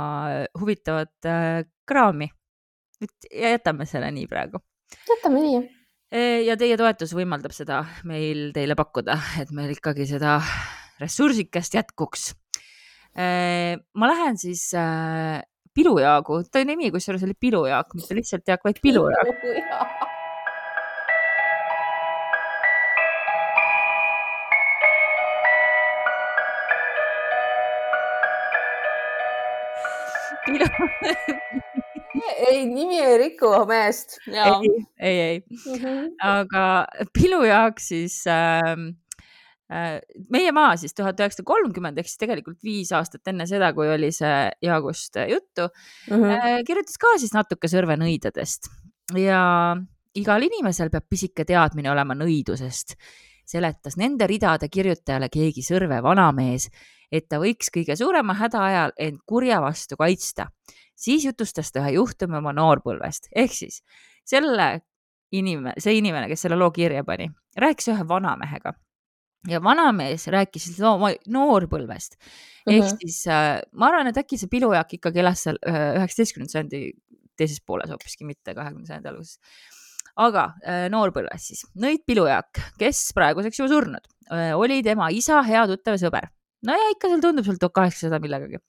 huvitavat 0.59 1.27
äh, 1.27 1.63
kraami. 1.87 2.31
nüüd 3.01 3.31
jätame 3.33 3.87
selle 3.89 4.11
nii 4.13 4.27
praegu. 4.29 4.61
jätame 5.09 5.41
nii. 5.41 5.61
ja 6.45 6.57
teie 6.59 6.75
toetus 6.77 7.15
võimaldab 7.15 7.55
seda 7.55 7.85
meil 8.05 8.51
teile 8.55 8.75
pakkuda, 8.75 9.17
et 9.41 9.51
meil 9.55 9.71
ikkagi 9.73 10.05
seda 10.09 10.37
ressursikest 11.01 11.79
jätkuks 11.79 12.31
Äh, 12.31 12.50
ma 13.15 14.07
lähen 14.07 14.37
siis 14.37 14.73
äh, 14.73 15.41
Pilujaagu, 15.73 16.43
ta 16.51 16.63
nimi 16.67 16.91
kusjuures 16.91 17.23
oli 17.23 17.35
Pilujaak, 17.39 17.93
mitte 17.95 18.15
lihtsalt 18.15 18.47
Jaak, 18.47 18.63
vaid 18.63 18.79
Pilujaak. 18.83 19.27
Pilu 30.41 30.65
ei, 32.49 32.65
nimi 32.65 32.97
ei 32.99 33.17
riku 33.21 33.51
meest. 33.69 34.17
ei, 34.27 34.71
ei, 34.99 35.19
ei 35.19 35.37
mm, 35.39 35.75
-hmm. 35.75 36.09
aga 36.19 36.87
Pilujaak 37.13 37.79
siis 37.79 38.23
äh, 38.27 38.75
Äh, 38.75 39.00
meie 39.71 40.51
maa 40.51 40.75
siis 40.79 40.93
tuhat 40.97 41.19
üheksasada 41.21 41.47
kolmkümmend 41.47 41.99
ehk 42.01 42.09
siis 42.09 42.19
tegelikult 42.19 42.59
viis 42.65 42.91
aastat 42.91 43.27
enne 43.31 43.45
seda, 43.47 43.71
kui 43.77 43.87
oli 43.87 44.09
see 44.11 44.49
Jaagust 44.65 45.15
juttu 45.29 45.69
mm, 46.09 46.17
-hmm. 46.17 46.65
kirjutas 46.67 46.97
ka 46.99 47.13
siis 47.21 47.31
natuke 47.33 47.71
sõrvenõidedest 47.71 48.67
ja, 49.19 49.41
igal 50.17 50.43
inimesel 50.43 50.91
peab 50.91 51.07
pisike 51.09 51.45
teadmine 51.47 51.91
olema 51.91 52.15
nõidusest, 52.17 52.95
seletas 53.47 53.97
nende 53.99 54.27
ridade 54.27 54.69
kirjutajale 54.71 55.29
keegi 55.31 55.63
sõrve 55.65 56.01
vanamees, 56.03 56.69
et 57.11 57.27
ta 57.29 57.39
võiks 57.39 57.71
kõige 57.73 57.95
suurema 57.99 58.35
häda 58.39 58.63
ajal 58.67 58.95
end 58.97 59.23
kurja 59.25 59.61
vastu 59.61 59.97
kaitsta. 59.97 60.47
siis 60.95 61.25
jutustas 61.25 61.71
ta 61.71 61.79
ühe 61.81 61.95
juhtumi 61.95 62.37
oma 62.37 62.53
noorpõlvest 62.53 63.31
ehk 63.35 63.53
siis 63.53 63.81
selle 64.25 64.81
inimene, 65.31 65.73
see 65.77 65.97
inimene, 65.97 66.27
kes 66.27 66.41
selle 66.41 66.55
loo 66.55 66.71
kirja 66.71 67.03
pani, 67.03 67.31
rääkis 67.57 67.87
ühe 67.87 68.07
vanamehega 68.07 68.73
ja 69.49 69.61
vanamees 69.63 70.27
rääkis 70.31 70.67
siis 70.69 70.81
oma 70.85 71.11
noorpõlvest 71.33 72.17
ehk 72.67 72.75
mm 72.75 72.85
-hmm. 72.85 72.97
siis 73.01 73.27
äh, 73.27 73.61
ma 73.73 73.89
arvan, 73.89 74.11
et 74.11 74.17
äkki 74.17 74.37
see 74.37 74.49
pilujaak 74.51 74.93
ikkagi 74.97 75.19
elas 75.19 75.43
seal 75.47 75.57
üheksateistkümnenda 75.65 76.51
sajandi 76.51 76.81
teises 77.37 77.61
pooles 77.65 77.89
hoopiski, 77.89 78.25
mitte 78.25 78.53
kahekümnenda 78.53 78.87
sajandi 78.87 79.09
alguses. 79.09 79.39
aga 80.15 80.43
äh, 80.67 80.89
noorpõlves 80.91 81.47
siis 81.47 81.63
Nõit 81.75 82.03
Pilujaak, 82.05 82.59
kes 82.77 83.13
praeguseks 83.15 83.59
juba 83.59 83.69
surnud, 83.71 84.07
äh, 84.31 84.51
oli 84.57 84.83
tema 84.83 85.09
isa 85.09 85.41
hea 85.41 85.65
tuttav 85.67 85.97
ja 85.97 86.07
sõber. 86.07 86.29
no 86.67 86.73
ja 86.73 86.91
ikka 86.91 87.07
seal 87.07 87.21
tundub 87.21 87.45
seal 87.45 87.57
tuhat 87.57 87.73
kaheksasada 87.73 88.19
millegagi 88.19 88.61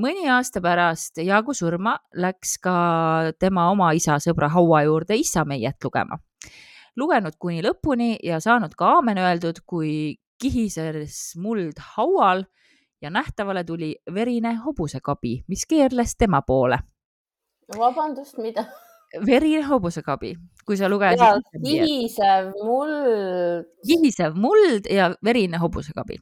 mõni 0.00 0.24
aasta 0.32 0.62
pärast 0.64 1.18
Jaagu 1.20 1.52
surma 1.52 1.98
läks 2.16 2.56
ka 2.58 3.32
tema 3.38 3.66
oma 3.70 3.90
isa 3.92 4.14
sõbra 4.16 4.48
haua 4.48 4.82
juurde 4.86 5.16
issameiet 5.20 5.84
lugema 5.84 6.16
lugenud 6.98 7.36
kuni 7.38 7.62
lõpuni 7.62 8.16
ja 8.26 8.40
saanud 8.42 8.74
ka 8.78 8.98
aamen 8.98 9.20
öeldud, 9.22 9.62
kui 9.66 10.18
kihises 10.42 11.36
muld 11.38 11.78
haual 11.94 12.44
ja 13.02 13.10
nähtavale 13.10 13.64
tuli 13.64 13.94
verine 14.14 14.54
hobusekabi, 14.64 15.42
mis 15.48 15.66
keerles 15.66 16.16
tema 16.18 16.42
poole. 16.42 16.78
vabandust, 17.78 18.38
mida? 18.38 18.64
verine 19.26 19.62
hobusekabi, 19.64 20.34
kui 20.66 20.76
sa 20.76 20.88
lugesid. 20.88 21.44
kihisev 21.64 22.52
muld. 22.64 23.68
kihisev 23.86 24.34
muld 24.34 24.90
ja 24.90 25.12
verine 25.24 25.58
hobusekabi. 25.58 26.18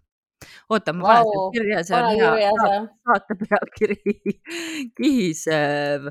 oota, 0.70 0.92
ma 0.92 1.08
panen 1.08 1.32
wow. 1.32 1.50
kirja, 1.52 1.82
see 1.84 1.96
on 1.96 2.10
hea 2.12 2.50
saate 2.60 3.38
pealkiri 3.40 4.16
kihisev 4.98 6.10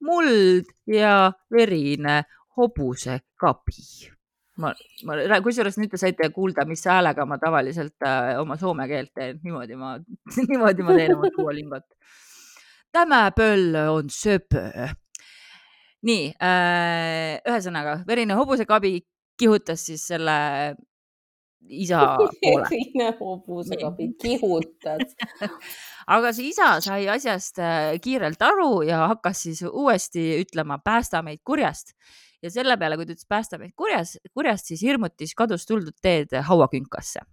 muld 0.00 0.72
ja 0.88 1.32
verine 1.52 2.22
hobusekapi. 2.56 3.82
ma, 4.56 4.72
ma, 5.04 5.40
kusjuures 5.44 5.76
nüüd 5.76 5.92
te 5.92 6.00
saite 6.00 6.30
kuulda, 6.32 6.64
mis 6.68 6.84
häälega 6.88 7.26
ma 7.28 7.36
tavaliselt 7.40 8.06
äh, 8.06 8.36
oma 8.40 8.56
soome 8.60 8.86
keelt 8.88 9.12
teen, 9.14 9.40
niimoodi 9.44 9.76
ma, 9.76 9.96
niimoodi 10.48 10.86
ma 10.86 10.96
teen 10.96 11.16
oma 11.16 11.32
duolingot. 11.36 11.88
Tämä 12.92 13.30
pöll 13.36 13.74
on 13.90 14.08
söpö. 14.10 14.70
nii 16.06 16.28
äh,, 16.38 17.40
ühesõnaga 17.48 17.98
verine 18.06 18.36
hobusekabi 18.38 19.00
kihutas 19.40 19.86
siis 19.88 20.04
selle 20.06 20.36
isa 21.68 22.16
poole. 22.16 22.68
verine 22.70 23.10
hobusekabi 23.20 24.08
kihutas 24.22 25.16
aga 26.14 26.32
see 26.32 26.52
isa 26.52 26.76
sai 26.84 27.06
asjast 27.10 27.58
äh, 27.58 27.96
kiirelt 28.02 28.42
aru 28.42 28.82
ja 28.86 29.06
hakkas 29.12 29.42
siis 29.46 29.64
uuesti 29.66 30.28
ütlema, 30.44 30.78
päästa 30.84 31.22
meid 31.26 31.42
kurjast 31.44 31.94
ja 32.42 32.50
selle 32.52 32.76
peale, 32.80 32.98
kui 32.98 33.06
ta 33.06 33.14
ütles 33.14 33.28
päästa 33.28 33.58
meid 33.60 33.74
kurjas, 33.78 34.16
kurjast, 34.34 34.70
siis 34.70 34.84
hirmutis 34.86 35.34
kadus 35.38 35.66
tuldud 35.68 35.96
teed 36.02 36.34
hauakünkasse. 36.48 37.24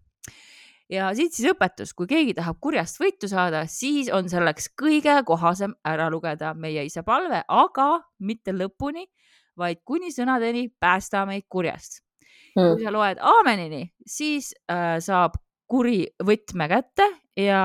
ja 0.94 1.10
siit 1.16 1.34
siis 1.34 1.50
õpetus, 1.54 1.94
kui 1.98 2.08
keegi 2.08 2.36
tahab 2.38 2.60
kurjast 2.62 3.00
võitu 3.02 3.28
saada, 3.32 3.66
siis 3.68 4.12
on 4.14 4.30
selleks 4.30 4.70
kõige 4.80 5.16
kohasem 5.26 5.76
ära 5.86 6.10
lugeda 6.12 6.54
meie 6.54 6.86
isa 6.86 7.04
palve, 7.04 7.44
aga 7.48 7.88
mitte 8.20 8.54
lõpuni, 8.54 9.08
vaid 9.58 9.84
kuni 9.86 10.12
sõnadeni 10.12 10.68
päästa 10.80 11.26
meid 11.30 11.48
kurjast. 11.50 12.02
Hmm.. 12.54 12.76
kui 12.76 12.86
sa 12.86 12.92
loed 12.94 13.18
aamenini, 13.22 13.88
siis 14.06 14.52
äh, 14.70 15.00
saab 15.02 15.40
kuri 15.70 16.06
võtme 16.22 16.68
kätte 16.70 17.08
ja 17.40 17.62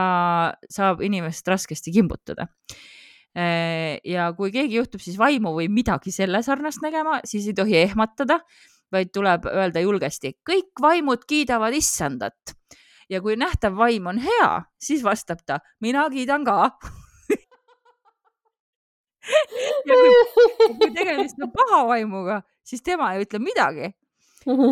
saab 0.73 1.03
inimest 1.05 1.49
raskesti 1.49 1.93
kimbutada 1.93 2.47
ja 3.35 4.33
kui 4.37 4.53
keegi 4.55 4.79
juhtub 4.81 5.03
siis 5.03 5.19
vaimu 5.19 5.53
või 5.55 5.69
midagi 5.71 6.13
selle 6.15 6.41
sarnast 6.43 6.83
nägema, 6.83 7.21
siis 7.29 7.47
ei 7.51 7.55
tohi 7.55 7.77
ehmatada, 7.83 8.41
vaid 8.93 9.13
tuleb 9.15 9.47
öelda 9.51 9.83
julgesti, 9.85 10.33
kõik 10.49 10.81
vaimud 10.83 11.27
kiidavad 11.29 11.75
issandat. 11.77 12.57
ja 13.09 13.21
kui 13.25 13.37
nähtav 13.41 13.77
vaim 13.77 14.07
on 14.07 14.19
hea, 14.21 14.49
siis 14.81 15.05
vastab 15.05 15.39
ta, 15.47 15.61
mina 15.81 16.09
kiidan 16.11 16.45
ka 16.45 16.73
ja 19.89 19.95
kui, 19.95 20.77
kui 20.81 20.91
tegemist 20.95 21.41
on 21.43 21.53
paha 21.53 21.83
vaimuga, 21.89 22.43
siis 22.65 22.83
tema 22.85 23.13
ei 23.15 23.25
ütle 23.27 23.41
midagi. 23.43 23.91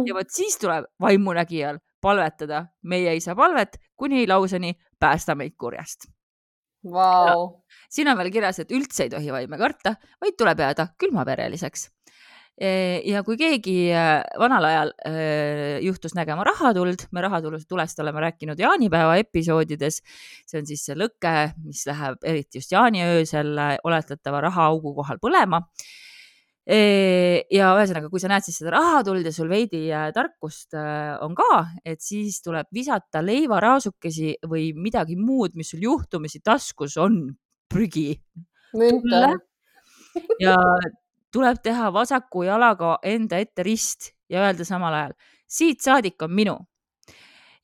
ja 0.06 0.14
vot 0.16 0.30
siis 0.32 0.56
tuleb 0.60 0.86
vaimunägijal 1.02 1.80
palvetada 2.00 2.66
meie 2.82 3.16
isa 3.18 3.34
palvet 3.36 3.76
kuni 3.98 4.26
lauseni 4.28 4.72
päästa 5.00 5.34
meid 5.34 5.56
kurjast 5.58 6.06
wow.. 6.84 7.60
Siin 7.96 8.12
on 8.12 8.18
veel 8.20 8.32
kirjas, 8.35 8.61
et 8.62 8.72
üldse 8.76 9.06
ei 9.06 9.12
tohi 9.12 9.32
vaime 9.35 9.59
karta, 9.61 9.96
vaid 10.22 10.37
tuleb 10.38 10.64
jääda 10.66 10.90
külmavereliseks. 11.00 11.88
E, 12.56 12.68
ja 13.04 13.20
kui 13.20 13.37
keegi 13.37 13.90
äh, 13.92 14.22
vanal 14.40 14.64
ajal 14.64 14.92
äh, 15.04 15.76
juhtus 15.85 16.14
nägema 16.16 16.44
rahatuld, 16.48 17.04
me 17.12 17.20
rahatulest 17.26 18.00
oleme 18.00 18.22
rääkinud 18.24 18.56
jaanipäeva 18.61 19.18
episoodides. 19.20 20.00
see 20.48 20.62
on 20.62 20.68
siis 20.68 20.87
see 20.88 20.96
lõke, 20.96 21.35
mis 21.66 21.85
läheb 21.85 22.24
eriti 22.24 22.62
just 22.62 22.72
jaaniöösel 22.72 23.52
oletatava 23.85 24.40
rahaaugu 24.48 24.94
kohal 24.96 25.20
põlema 25.20 25.61
ja 26.66 27.68
ühesõnaga, 27.78 28.09
kui 28.11 28.18
sa 28.18 28.26
näed 28.32 28.42
siis 28.42 28.56
seda 28.59 28.72
rahatuld 28.74 29.22
ja 29.22 29.30
sul 29.30 29.46
veidi 29.46 29.85
tarkust 30.16 30.74
on 31.22 31.37
ka, 31.38 31.61
et 31.87 32.00
siis 32.02 32.40
tuleb 32.42 32.66
visata 32.74 33.20
leivaraasukesi 33.22 34.32
või 34.50 34.72
midagi 34.74 35.14
muud, 35.14 35.54
mis 35.54 35.70
sul 35.70 35.85
juhtumisi 35.85 36.40
taskus 36.42 36.96
on, 36.98 37.20
prügi. 37.72 38.20
ja 40.40 40.57
tuleb 41.33 41.61
teha 41.62 41.90
vasaku 41.92 42.46
jalaga 42.48 42.96
enda 43.02 43.38
ette 43.38 43.62
rist 43.62 44.12
ja 44.31 44.46
öelda 44.46 44.64
samal 44.64 44.94
ajal, 44.94 45.14
siit 45.46 45.85
saadik 45.85 46.22
on 46.22 46.35
minu 46.35 46.57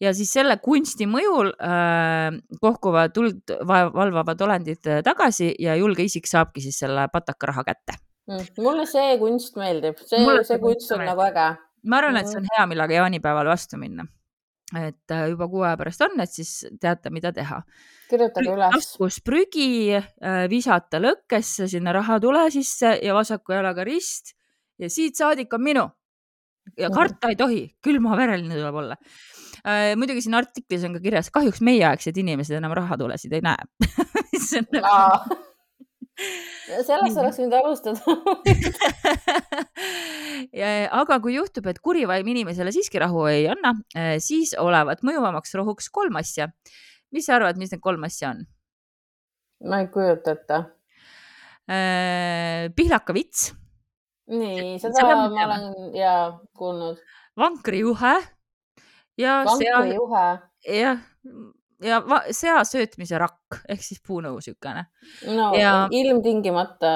ja 0.00 0.12
siis 0.14 0.32
selle 0.34 0.56
kunsti 0.62 1.06
mõjul 1.06 1.52
äh, 1.56 2.30
kohkuvad 2.60 3.12
tuld 3.14 3.52
valvavad 3.66 4.40
olendid 4.40 4.88
tagasi 5.04 5.54
ja 5.58 5.76
julge 5.78 6.06
isik 6.08 6.26
saabki 6.26 6.64
siis 6.64 6.80
selle 6.84 7.06
pataka 7.12 7.52
raha 7.52 7.64
kätte 7.70 8.00
Mm, 8.30 8.62
mulle 8.62 8.84
see 8.86 9.16
kunst 9.18 9.56
meeldib, 9.58 9.98
see, 10.06 10.18
see 10.46 10.58
kunst 10.62 10.92
on 10.94 11.00
nagu 11.02 11.24
äge. 11.26 11.46
ma 11.90 11.98
arvan, 11.98 12.20
et 12.20 12.28
see 12.28 12.38
on 12.38 12.44
mm-hmm. 12.44 12.58
hea, 12.58 12.66
millega 12.70 12.94
jaanipäeval 13.00 13.50
vastu 13.50 13.80
minna. 13.80 14.06
Et 14.78 15.14
äh, 15.14 15.26
juba 15.32 15.48
kuu 15.52 15.64
aja 15.66 15.76
pärast 15.80 16.04
on, 16.06 16.20
et 16.22 16.32
siis 16.32 16.52
teate, 16.80 17.12
mida 17.12 17.32
teha. 17.34 17.62
kirjutage 18.10 18.52
üles. 18.52 18.76
taskus 18.76 19.20
prügi, 19.24 19.96
äh, 19.98 20.44
visata 20.52 21.00
lõkkesse 21.02 21.68
sinna 21.72 21.94
rahatule 21.96 22.48
sisse 22.54 22.96
ja 23.02 23.16
vasaku 23.16 23.58
jalaga 23.58 23.84
rist 23.88 24.34
ja 24.80 24.90
siit 24.92 25.18
saadik 25.18 25.52
on 25.52 25.62
minu. 25.62 25.86
ja 26.78 26.90
karta 26.94 27.32
ei 27.32 27.36
tohi, 27.36 27.62
külmavereline 27.82 28.54
tuleb 28.54 28.76
olla 28.84 28.96
äh, 29.66 29.94
muidugi 29.98 30.22
siin 30.22 30.38
artiklis 30.38 30.84
on 30.86 30.98
ka 30.98 31.04
kirjas, 31.04 31.30
kahjuks 31.34 31.60
meieaegsed 31.60 32.16
inimesed 32.22 32.56
enam 32.60 32.74
rahatulesid 32.78 33.32
ei 33.32 33.42
näe 33.44 33.66
see 34.48 34.62
on 34.62 34.70
nagu 34.78 35.51
sellest 36.86 37.18
oleks 37.20 37.38
võinud 37.40 37.56
alustada 37.58 38.00
aga 41.02 41.18
kui 41.22 41.32
juhtub, 41.36 41.68
et 41.70 41.78
kuri 41.84 42.02
vaim 42.08 42.26
inimesele 42.32 42.70
siiski 42.74 42.98
rahu 43.02 43.20
ei 43.30 43.44
anna, 43.52 43.70
eh, 43.96 44.16
siis 44.22 44.50
olevat 44.58 45.00
mõjuvamaks 45.06 45.50
rohuks 45.58 45.86
kolm 45.94 46.14
asja. 46.20 46.44
mis 47.12 47.24
sa 47.28 47.32
arvad, 47.36 47.56
mis 47.60 47.70
need 47.72 47.82
kolm 47.84 48.02
asja 48.08 48.26
on? 48.32 48.38
ma 49.68 49.74
ei 49.82 49.88
kujuta 49.94 50.28
ette. 50.36 50.56
Eh, 51.70 52.62
pihlakavits. 52.76 53.40
nii, 54.32 54.78
seda 54.82 54.98
ma 55.06 55.14
teha. 55.30 55.44
olen 55.46 55.64
ja 55.96 56.14
kuulnud. 56.58 56.96
vankrijuhe. 57.38 58.14
ja 59.18 59.32
vankrijuhe. 59.48 60.26
jah 60.68 60.98
ja 61.82 62.00
sea 62.34 62.62
söötmise 62.68 63.18
rakk 63.20 63.58
ehk 63.70 63.82
siis 63.84 64.00
puunõu 64.06 64.38
niisugune. 64.38 64.84
no 65.34 65.50
ja... 65.58 65.72
ilmtingimata 65.90 66.92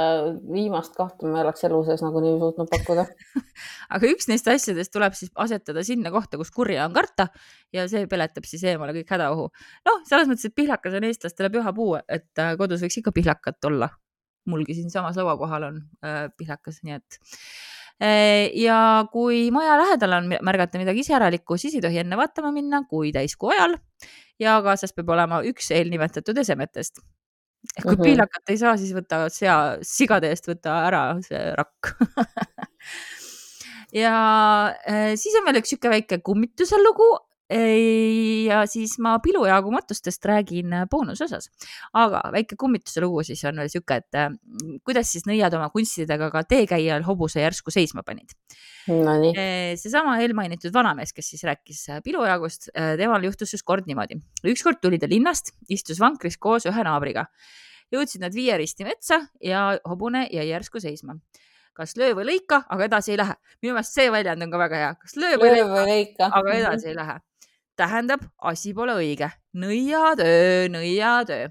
viimast 0.53 0.97
kahte 0.97 1.29
ma 1.29 1.41
ei 1.41 1.47
oleks 1.47 1.67
elu 1.69 1.83
sees 1.89 2.05
nagunii 2.05 2.37
suutnud 2.41 2.71
pakkuda 2.73 3.07
aga 3.95 4.11
üks 4.11 4.29
neist 4.31 4.49
asjadest 4.51 4.93
tuleb 4.95 5.17
siis 5.19 5.33
asetada 5.35 5.85
sinna 5.87 6.13
kohta, 6.15 6.39
kus 6.41 6.53
kurja 6.55 6.87
on 6.87 6.97
karta 6.97 7.29
ja 7.75 7.87
see 7.91 8.07
peletab 8.11 8.47
siis 8.49 8.65
eemale 8.67 8.95
kõik 8.97 9.15
hädaohu. 9.17 9.49
noh, 9.89 10.03
selles 10.09 10.31
mõttes, 10.31 10.49
et 10.49 10.57
pihlakas 10.57 10.99
on 10.99 11.07
eestlastele 11.09 11.53
püha 11.55 11.73
puu, 11.77 11.97
et 11.99 12.43
äh, 12.43 12.55
kodus 12.61 12.85
võiks 12.85 13.01
ikka 13.03 13.15
pihlakat 13.17 13.71
olla. 13.71 13.91
mulgi 14.47 14.77
siinsamas 14.79 15.17
laua 15.19 15.35
kohal 15.39 15.71
on 15.73 15.81
äh, 16.07 16.29
pihlakas, 16.39 16.79
nii 16.87 16.95
et 16.95 17.19
äh, 17.99 18.47
ja 18.55 19.07
kui 19.13 19.49
maja 19.51 19.79
lähedal 19.81 20.21
on 20.21 20.31
märgata 20.31 20.79
midagi 20.79 21.03
iseäralikku, 21.03 21.59
siis 21.59 21.75
ei 21.75 21.83
tohi 21.83 22.05
enne 22.05 22.19
vaatama 22.19 22.53
minna, 22.55 22.85
kui 22.91 23.13
täiskuu 23.15 23.51
ajal 23.57 23.79
ja 24.43 24.57
kaasas 24.65 24.95
peab 24.97 25.13
olema 25.15 25.43
üks 25.47 25.71
eelnimetatud 25.75 26.39
esemetest. 26.39 27.01
kui 27.83 27.91
mm 27.91 27.97
-hmm. 27.97 28.03
piilakat 28.03 28.51
ei 28.53 28.59
saa, 28.59 28.77
siis 28.77 28.93
võta 28.95 29.29
sea, 29.29 29.79
sigade 29.83 30.29
eest 30.31 30.49
võta 30.49 30.77
ära 30.87 31.03
see 31.23 31.55
rakk 31.59 31.93
ja 34.03 34.17
äh, 34.89 35.15
siis 35.17 35.35
on 35.39 35.47
veel 35.49 35.61
üks 35.63 35.73
sihuke 35.75 35.91
väike 35.91 36.19
kummituse 36.19 36.79
lugu 36.83 37.09
ja 37.47 38.63
siis 38.67 38.97
ma 39.03 39.17
pilujaagu 39.23 39.71
matustest 39.71 40.25
räägin 40.27 40.73
äh, 40.75 40.87
boonusosas, 40.91 41.47
aga 41.95 42.25
väike 42.35 42.57
kummituse 42.59 43.01
lugu 43.05 43.23
siis 43.27 43.45
on 43.47 43.61
veel 43.63 43.71
sihuke, 43.71 44.01
et 44.03 44.19
äh, 44.19 44.33
kuidas 44.87 45.13
siis 45.15 45.29
nõiad 45.29 45.55
oma 45.55 45.69
kunstidega 45.71 46.31
ka 46.35 46.43
teekäijal 46.49 47.07
hobuse 47.07 47.45
järsku 47.45 47.71
seisma 47.71 48.03
panid 48.07 48.35
no,. 48.91 49.15
seesama 49.79 50.19
eelmainitud 50.25 50.75
vanamees, 50.75 51.15
kes 51.15 51.31
siis 51.35 51.47
rääkis 51.47 51.85
äh, 51.95 52.03
pilujaagust, 52.03 52.73
temal 52.75 53.23
juhtus 53.23 53.55
just 53.55 53.67
kord 53.67 53.87
niimoodi. 53.87 54.19
ükskord 54.51 54.83
tuli 54.83 54.99
ta 54.99 55.07
linnast, 55.11 55.55
istus 55.71 56.03
vankris 56.03 56.39
koos 56.39 56.67
ühe 56.67 56.87
naabriga. 56.87 57.29
jõudsid 57.95 58.27
nad 58.27 58.35
viie 58.35 58.59
risti 58.59 58.85
metsa 58.85 59.21
ja 59.41 59.79
hobune 59.87 60.27
jäi 60.33 60.49
järsku 60.51 60.83
seisma 60.83 61.15
kas 61.77 61.93
löö 62.01 62.15
või 62.17 62.25
lõika, 62.25 62.63
aga 62.73 62.87
edasi 62.89 63.13
ei 63.13 63.19
lähe. 63.21 63.35
minu 63.63 63.77
meelest 63.77 63.95
see 63.95 64.11
väljend 64.11 64.43
on 64.43 64.51
ka 64.51 64.59
väga 64.59 64.83
hea, 64.83 64.93
kas 64.99 65.17
löö 65.21 65.37
või 65.39 65.55
lõika, 65.55 65.87
lõika., 65.87 66.31
aga 66.33 66.55
edasi 66.59 66.89
ei 66.91 66.97
lähe 66.97 67.19
tähendab, 67.77 68.25
asi 68.43 68.75
pole 68.75 68.97
õige. 68.97 69.31
nõiatöö, 69.57 70.69
nõiatöö 70.69 71.49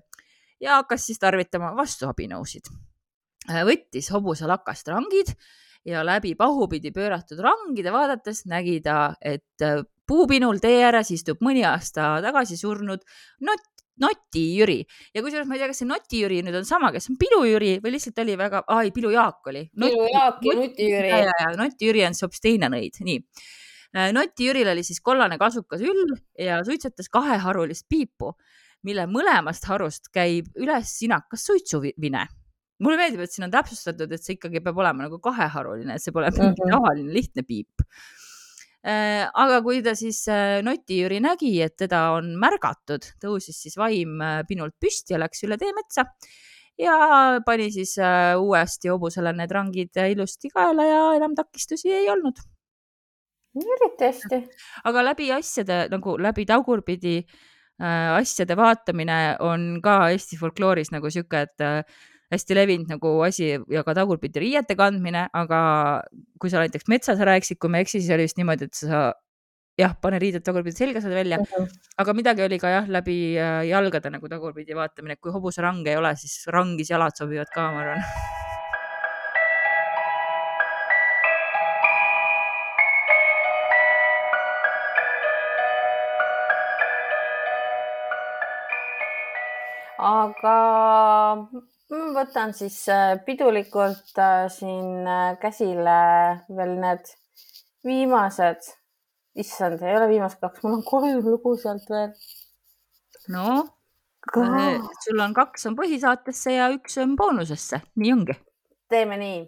ja 0.62 0.80
hakkas 0.80 1.08
siis 1.10 1.20
tarvitama 1.22 1.74
vastuabinõusid. 1.78 2.70
Äh, 3.50 3.64
võttis 3.68 4.10
hobuse 4.14 4.48
lakast 4.50 4.88
rangid 4.90 5.34
ja 5.86 6.02
läbi 6.06 6.34
pahupidi 6.38 6.92
pööratud 6.94 7.42
rangide 7.46 7.94
vaadates 7.94 8.46
nägi 8.50 8.80
ta, 8.86 9.14
et 9.22 9.62
äh, 9.62 9.84
puupinul 10.08 10.62
tee 10.62 10.84
ääres 10.86 11.12
istub 11.14 11.42
mõni 11.46 11.66
aasta 11.66 12.16
tagasi 12.26 12.58
surnud 12.58 13.06
not, 13.42 13.72
Noti 14.02 14.42
Jüri 14.58 14.82
ja 15.16 15.22
kusjuures 15.24 15.48
ma 15.48 15.56
ei 15.56 15.62
tea, 15.62 15.70
kas 15.72 15.78
see 15.80 15.88
Noti 15.88 16.24
Jüri 16.24 16.42
nüüd 16.44 16.58
on 16.60 16.66
sama, 16.68 16.90
kes 16.92 17.08
on 17.14 17.20
Pilu 17.20 17.46
Jüri 17.48 17.78
või 17.84 17.94
lihtsalt 17.96 18.18
oli 18.26 18.36
väga, 18.40 18.66
ai 18.76 18.90
Pilu 18.96 19.14
Jaak 19.14 19.48
oli. 19.52 19.62
Pilu 19.72 20.10
Jaak 20.12 20.42
ja 20.44 20.56
Nuti 20.58 20.90
Jüri. 20.90 21.12
ja, 21.14 21.22
ja, 21.30 21.36
ja 21.46 21.54
Noti 21.56 21.88
Jüri 21.88 22.04
on 22.08 22.18
hoopis 22.20 22.44
teine 22.44 22.72
nõid, 22.74 23.00
nii 23.08 23.22
Noti 23.95 24.49
Jüril 24.49 24.67
oli 24.67 24.84
siis 24.84 24.99
kollane 25.03 25.38
kasukas 25.39 25.84
üll 25.86 26.15
ja 26.39 26.60
suitsetas 26.67 27.08
kaheharulist 27.13 27.86
piipu, 27.89 28.34
mille 28.84 29.05
mõlemast 29.08 29.67
harust 29.69 30.10
käib 30.13 30.49
üles 30.60 30.91
sinakas 30.99 31.45
suitsuvine. 31.47 32.25
mulle 32.84 32.97
meeldib, 32.99 33.21
et 33.23 33.31
siin 33.31 33.45
on 33.45 33.53
täpsustatud, 33.53 34.12
et 34.12 34.19
see 34.19 34.36
ikkagi 34.36 34.60
peab 34.60 34.77
olema 34.84 35.05
nagu 35.05 35.19
kaheharuline, 35.23 35.95
et 35.95 36.03
see 36.03 36.12
pole 36.12 36.27
mingi 36.27 36.49
mm 36.49 36.55
-hmm. 36.58 36.73
tavaline 36.75 37.13
lihtne 37.13 37.43
piip 37.47 37.86
äh, 38.84 39.29
aga 39.34 39.62
kui 39.63 39.81
ta 39.81 39.95
siis 39.95 40.27
äh, 40.27 40.62
Noti 40.63 40.99
Jüri 40.99 41.21
nägi, 41.23 41.62
et 41.62 41.77
teda 41.77 42.12
on 42.17 42.36
märgatud, 42.36 43.08
tõusis 43.23 43.62
siis 43.63 43.77
vaim 43.77 44.19
pinult 44.47 44.75
püsti 44.79 45.15
ja 45.15 45.19
läks 45.19 45.43
üle 45.47 45.58
teemetsa 45.58 46.03
ja 46.77 47.39
pani 47.45 47.71
siis 47.71 47.95
uuesti 48.38 48.91
hobusele 48.91 49.31
need 49.34 49.51
rangid 49.51 49.95
ilusti 50.12 50.49
kaela 50.49 50.84
ja 50.84 51.13
enam 51.15 51.36
takistusi 51.36 51.93
ei 51.93 52.10
olnud 52.10 52.43
eriti 53.56 54.10
hästi. 54.10 54.41
aga 54.89 55.04
läbi 55.12 55.30
asjade 55.36 55.86
nagu 55.94 56.18
läbi 56.22 56.46
tagurpidi 56.50 57.15
äh, 57.22 58.15
asjade 58.18 58.58
vaatamine 58.60 59.38
on 59.39 59.80
ka 59.84 60.10
Eesti 60.12 60.39
folklooris 60.39 60.91
nagu 60.96 61.12
sihuke, 61.12 61.46
et 61.48 61.63
äh, 61.63 61.82
hästi 62.34 62.58
levinud 62.58 62.96
nagu 62.96 63.12
asi 63.26 63.54
ja 63.72 63.84
ka 63.88 63.96
tagurpidi 63.98 64.41
riiete 64.44 64.76
kandmine, 64.80 65.28
aga 65.34 65.60
kui 66.41 66.52
sa 66.52 66.63
näiteks 66.63 66.89
metsas 66.91 67.22
rääkisid, 67.22 67.60
kui 67.62 67.72
ma 67.72 67.80
ei 67.80 67.88
eksi, 67.88 68.02
siis 68.02 68.15
oli 68.15 68.28
vist 68.28 68.41
niimoodi, 68.41 68.70
et 68.70 68.80
sa 68.80 69.06
jah, 69.80 69.96
pane 70.02 70.20
riided 70.22 70.44
tagurpidi 70.46 70.78
selga 70.78 71.04
saad 71.04 71.15
välja 71.15 71.38
mm, 71.38 71.52
-hmm. 71.52 71.91
aga 72.04 72.13
midagi 72.13 72.44
oli 72.48 72.60
ka 72.60 72.72
jah, 72.78 72.89
läbi 72.89 73.38
äh, 73.38 73.68
jalgade 73.70 74.10
nagu 74.10 74.30
tagurpidi 74.32 74.76
vaatamine, 74.76 75.20
et 75.20 75.22
kui 75.22 75.32
hobusarang 75.32 75.88
ei 75.88 75.98
ole, 76.02 76.15
siis 76.15 76.48
rangis 76.48 76.89
jalad 76.89 77.15
sobivad 77.15 77.52
ka, 77.54 77.72
ma 77.72 77.86
arvan 77.86 78.04
aga 89.97 90.55
ma 91.89 92.08
võtan 92.15 92.53
siis 92.58 92.77
äh, 92.91 93.15
pidulikult 93.25 94.17
äh, 94.19 94.47
siin 94.51 95.05
äh, 95.08 95.38
käsile 95.41 95.97
veel 96.49 96.75
need 96.81 97.12
viimased, 97.86 98.65
issand, 99.38 99.84
ei 99.86 99.95
ole 99.95 100.10
viimased 100.10 100.41
kaks, 100.41 100.63
mul 100.63 100.79
on 100.79 100.86
kolm 100.88 101.21
lugu 101.25 101.55
sealt 101.62 101.86
veel. 101.89 102.15
no, 103.29 103.65
sul 105.05 105.21
on 105.21 105.36
kaks 105.38 105.67
on 105.69 105.77
põhisaatesse 105.77 106.55
ja 106.58 106.71
üks 106.73 106.97
on 107.03 107.13
boonusesse, 107.19 107.81
nii 107.95 108.15
ongi. 108.15 108.39
teeme 108.89 109.19
nii. 109.21 109.43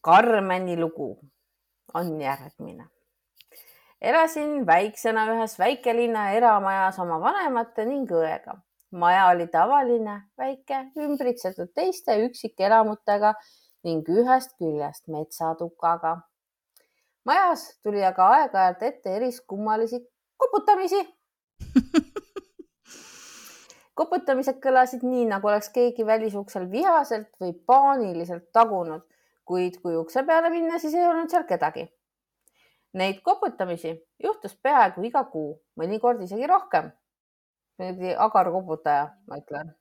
Karmeni 0.00 0.78
lugu 0.80 1.18
on 1.94 2.14
järgmine. 2.20 2.86
elasin 4.00 4.64
väiksena 4.66 5.26
ühes 5.34 5.58
väikelinna 5.60 6.30
eramajas 6.32 6.98
oma 7.04 7.20
vanemate 7.20 7.84
ning 7.84 8.08
õega 8.08 8.56
maja 8.90 9.26
oli 9.30 9.46
tavaline, 9.46 10.22
väike, 10.38 10.84
ümbritsetud 10.98 11.70
teiste 11.74 12.16
üksikelamutega 12.24 13.34
ning 13.86 14.08
ühest 14.08 14.56
küljest 14.58 15.08
metsatukaga. 15.08 16.20
majas 17.24 17.62
tuli 17.82 18.04
aga 18.04 18.26
aeg-ajalt 18.34 18.82
ette 18.82 19.16
eriskummalisi 19.16 20.00
koputamisi 20.36 21.00
koputamised 24.00 24.60
kõlasid 24.64 25.04
nii, 25.04 25.26
nagu 25.28 25.48
oleks 25.48 25.68
keegi 25.74 26.06
välisuksel 26.06 26.70
vihaselt 26.70 27.28
või 27.40 27.52
paaniliselt 27.66 28.48
tagunud, 28.52 29.02
kuid 29.44 29.80
kui 29.82 29.96
ukse 29.96 30.22
peale 30.24 30.50
minna, 30.50 30.78
siis 30.78 30.94
ei 30.94 31.06
olnud 31.06 31.30
seal 31.30 31.44
kedagi. 31.48 31.84
Neid 32.96 33.20
koputamisi 33.22 33.92
juhtus 34.22 34.56
peaaegu 34.56 35.04
iga 35.06 35.24
kuu, 35.30 35.52
mõnikord 35.78 36.22
isegi 36.24 36.48
rohkem 36.50 36.90
agar 38.26 38.50
koputaja, 38.52 39.06
ma 39.28 39.38
ütlen. 39.40 39.74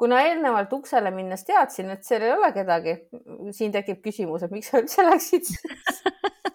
kuna 0.00 0.22
eelnevalt 0.24 0.72
uksele 0.72 1.10
minnes 1.12 1.44
teadsin, 1.44 1.90
et 1.92 2.04
seal 2.06 2.22
ei 2.24 2.32
ole 2.32 2.52
kedagi, 2.56 2.94
siin 3.56 3.72
tekib 3.74 4.00
küsimus, 4.04 4.42
et 4.46 4.54
miks 4.54 4.70
sa 4.72 4.80
üldse 4.80 5.04
läksid 5.04 5.44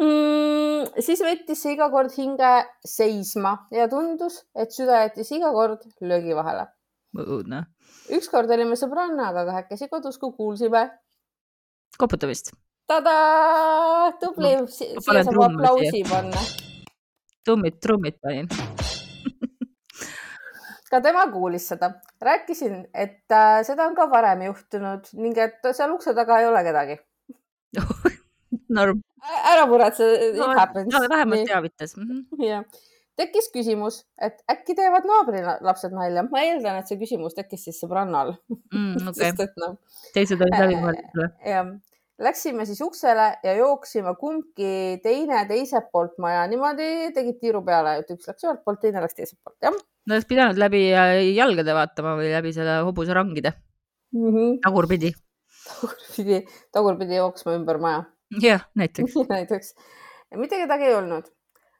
mm, 0.00 1.02
siis 1.04 1.22
võttis 1.24 1.62
see 1.62 1.74
iga 1.76 1.90
kord 1.92 2.14
hinge 2.16 2.52
seisma 2.86 3.56
ja 3.74 3.88
tundus, 3.92 4.40
et 4.56 4.72
süda 4.74 5.04
jättis 5.04 5.30
iga 5.36 5.52
kord 5.56 5.84
löögi 6.00 6.36
vahele. 6.36 6.66
õudne. 7.20 7.64
ükskord 8.16 8.50
olime 8.56 8.78
sõbrannaga 8.80 9.44
kahekesi 9.50 9.90
kodus, 9.92 10.18
kui 10.18 10.32
kuulsime 10.36 10.88
koputamist. 11.98 12.52
tadaa, 12.90 14.10
tubli, 14.22 14.56
siia 14.72 15.22
saab 15.22 15.44
aplausi 15.50 16.04
panna 16.08 16.69
trummid, 17.44 17.80
trummid 17.80 18.20
panin 18.22 18.48
ka 20.90 21.00
tema 21.04 21.26
kuulis 21.30 21.68
seda, 21.70 21.92
rääkisin, 22.22 22.82
et 22.94 23.32
äh, 23.32 23.60
seda 23.66 23.86
on 23.86 23.94
ka 23.98 24.08
varem 24.10 24.42
juhtunud 24.48 25.12
ning 25.22 25.38
et 25.38 25.70
seal 25.76 25.94
ukse 25.94 26.14
taga 26.16 26.40
ei 26.42 26.48
ole 26.50 26.62
kedagi 26.66 26.98
Norm. 28.76 29.02
ära 29.52 29.66
muretse 29.70 30.06
no,, 30.36 30.50
it 30.50 30.58
happens 30.58 30.94
no,. 30.94 31.02
vähemalt 31.10 31.46
teavitas 31.46 31.96
mm. 31.96 32.08
-hmm. 32.08 32.46
jah, 32.46 32.64
tekkis 33.20 33.50
küsimus, 33.54 34.00
et 34.18 34.42
äkki 34.50 34.74
teevad 34.78 35.06
naabrilapsed 35.06 35.94
nalja. 35.94 36.26
ma 36.30 36.42
eeldan, 36.46 36.80
et 36.80 36.90
see 36.90 36.98
küsimus 36.98 37.38
tekkis 37.38 37.68
siis 37.68 37.78
sõbrannal 37.84 38.34
mm,. 38.50 39.06
Okay. 39.12 39.14
Sest, 39.30 39.46
et 39.46 39.62
noh. 39.62 39.78
teised 40.16 40.42
olid 40.42 40.58
läbi 40.64 40.82
mõeldud 40.82 41.22
või? 41.22 41.30
jah 41.54 41.70
Läksime 42.20 42.66
siis 42.68 42.80
uksele 42.84 43.26
ja 43.42 43.52
jooksime 43.56 44.12
kumbki 44.20 45.00
teine 45.02 45.40
teiselt 45.48 45.86
poolt 45.92 46.18
maja, 46.20 46.42
niimoodi 46.52 47.08
tegid 47.16 47.38
tiiru 47.40 47.62
peale, 47.64 47.94
et 48.02 48.12
üks 48.12 48.28
läks 48.28 48.44
ühelt 48.44 48.60
poolt, 48.66 48.82
teine 48.82 49.00
läks 49.00 49.16
teiselt 49.16 49.38
poolt, 49.40 49.56
jah. 49.64 49.72
no 49.72 50.16
oleks 50.16 50.28
pidanud 50.28 50.60
läbi 50.60 50.82
äh, 50.92 51.14
jalgade 51.32 51.72
vaatama 51.76 52.18
või 52.18 52.28
läbi 52.34 52.52
selle 52.52 52.82
hobuse 52.84 53.16
rangide 53.16 53.54
mm. 54.12 54.26
-hmm. 54.26 54.60
tagurpidi. 54.66 55.14
tagurpidi, 55.64 56.42
tagurpidi 56.76 57.20
jooksma 57.22 57.56
ümber 57.56 57.80
maja. 57.80 58.04
jah, 58.42 58.68
näiteks 58.76 59.16
näiteks. 59.34 59.74
mitte 60.36 60.60
kedagi 60.60 60.90
ei 60.90 60.94
olnud. 61.00 61.32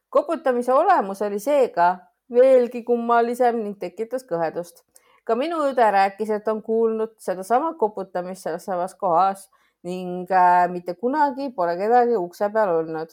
koputamise 0.08 0.72
olemus 0.72 1.22
oli 1.22 1.38
seega 1.38 1.92
veelgi 2.32 2.82
kummalisem 2.82 3.60
ning 3.60 3.78
tekitas 3.78 4.24
kõhedust. 4.24 4.86
ka 5.24 5.36
minu 5.36 5.60
õde 5.68 5.92
rääkis, 5.92 6.30
et 6.32 6.48
on 6.48 6.62
kuulnud 6.62 7.18
sedasama 7.18 7.74
koputamist 7.74 8.48
selles 8.48 8.64
samas 8.64 8.94
kohas 8.94 9.50
ning 9.86 10.30
äh, 10.30 10.68
mitte 10.68 10.94
kunagi 10.94 11.50
pole 11.56 11.76
kedagi 11.78 12.16
ukse 12.20 12.50
peal 12.52 12.74
olnud 12.80 13.12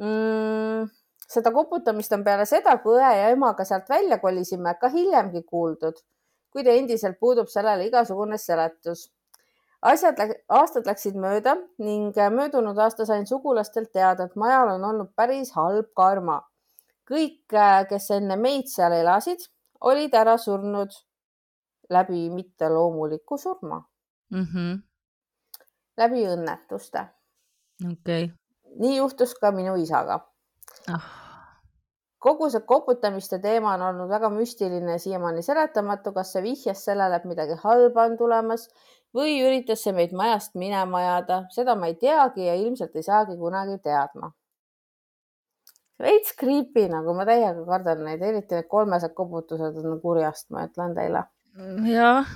mm,. 0.00 0.88
seda 1.28 1.52
koputamist 1.52 2.12
on 2.16 2.24
peale 2.24 2.46
seda, 2.48 2.76
kui 2.82 2.96
õe 2.98 3.12
ja 3.18 3.32
emaga 3.34 3.66
sealt 3.68 3.88
välja 3.90 4.18
kolisime, 4.22 4.74
ka 4.80 4.90
hiljemgi 4.92 5.42
kuuldud, 5.48 6.00
kuid 6.52 6.70
endiselt 6.70 7.18
puudub 7.20 7.50
sellele 7.52 7.88
igasugune 7.88 8.38
seletus. 8.38 9.10
asjad, 9.82 10.20
aastad 10.48 10.86
läksid 10.88 11.16
mööda 11.20 11.56
ning 11.78 12.16
möödunud 12.38 12.78
aasta 12.78 13.06
sain 13.06 13.26
sugulastelt 13.26 13.92
teada, 13.92 14.24
et 14.24 14.36
majal 14.36 14.76
on 14.78 14.84
olnud 14.90 15.12
päris 15.16 15.52
halb 15.58 15.92
karma. 15.96 16.42
kõik, 17.04 17.52
äh, 17.52 17.84
kes 17.88 18.10
enne 18.16 18.36
meid 18.40 18.70
seal 18.72 18.92
elasid, 18.96 19.44
olid 19.80 20.14
ära 20.14 20.38
surnud 20.40 20.94
läbi 21.92 22.30
mitteloomuliku 22.30 23.36
surma 23.38 23.84
mm. 24.30 24.46
-hmm 24.48 24.82
läbi 26.00 26.24
õnnetuste. 26.28 27.06
okei 27.84 28.24
okay. 28.24 28.30
nii 28.80 28.96
juhtus 28.96 29.34
ka 29.40 29.50
minu 29.54 29.76
isaga 29.80 30.20
ah. 30.92 31.08
kogu 32.18 32.48
see 32.50 32.64
koputamiste 32.66 33.38
teema 33.42 33.74
on 33.74 33.86
olnud 33.88 34.10
väga 34.10 34.30
müstiline 34.32 34.98
siiamaani 34.98 35.42
seletamatu, 35.42 36.12
kas 36.12 36.32
see 36.32 36.42
vihjas 36.42 36.84
sellele, 36.88 37.16
et 37.16 37.26
midagi 37.28 37.58
halba 37.64 38.08
on 38.10 38.16
tulemas 38.20 38.68
või 39.14 39.36
üritas 39.42 39.84
see 39.84 39.92
meid 39.96 40.14
majast 40.16 40.56
minema 40.58 41.02
ajada, 41.02 41.44
seda 41.54 41.76
ma 41.78 41.90
ei 41.90 41.98
teagi 42.00 42.48
ja 42.48 42.56
ilmselt 42.62 42.96
ei 42.96 43.06
saagi 43.06 43.36
kunagi 43.38 43.78
teadma. 43.82 44.32
veits 46.02 46.34
creepy, 46.38 46.88
nagu 46.90 47.14
ma 47.14 47.24
täiega 47.24 47.62
kardan 47.68 48.02
neid, 48.04 48.22
eriti 48.22 48.58
need 48.58 48.66
kolmesed 48.68 49.14
koputused 49.14 49.78
on 49.78 50.00
kurjast, 50.02 50.50
ma 50.50 50.66
ütlen 50.66 50.94
teile 50.96 51.22
jah, 51.54 52.26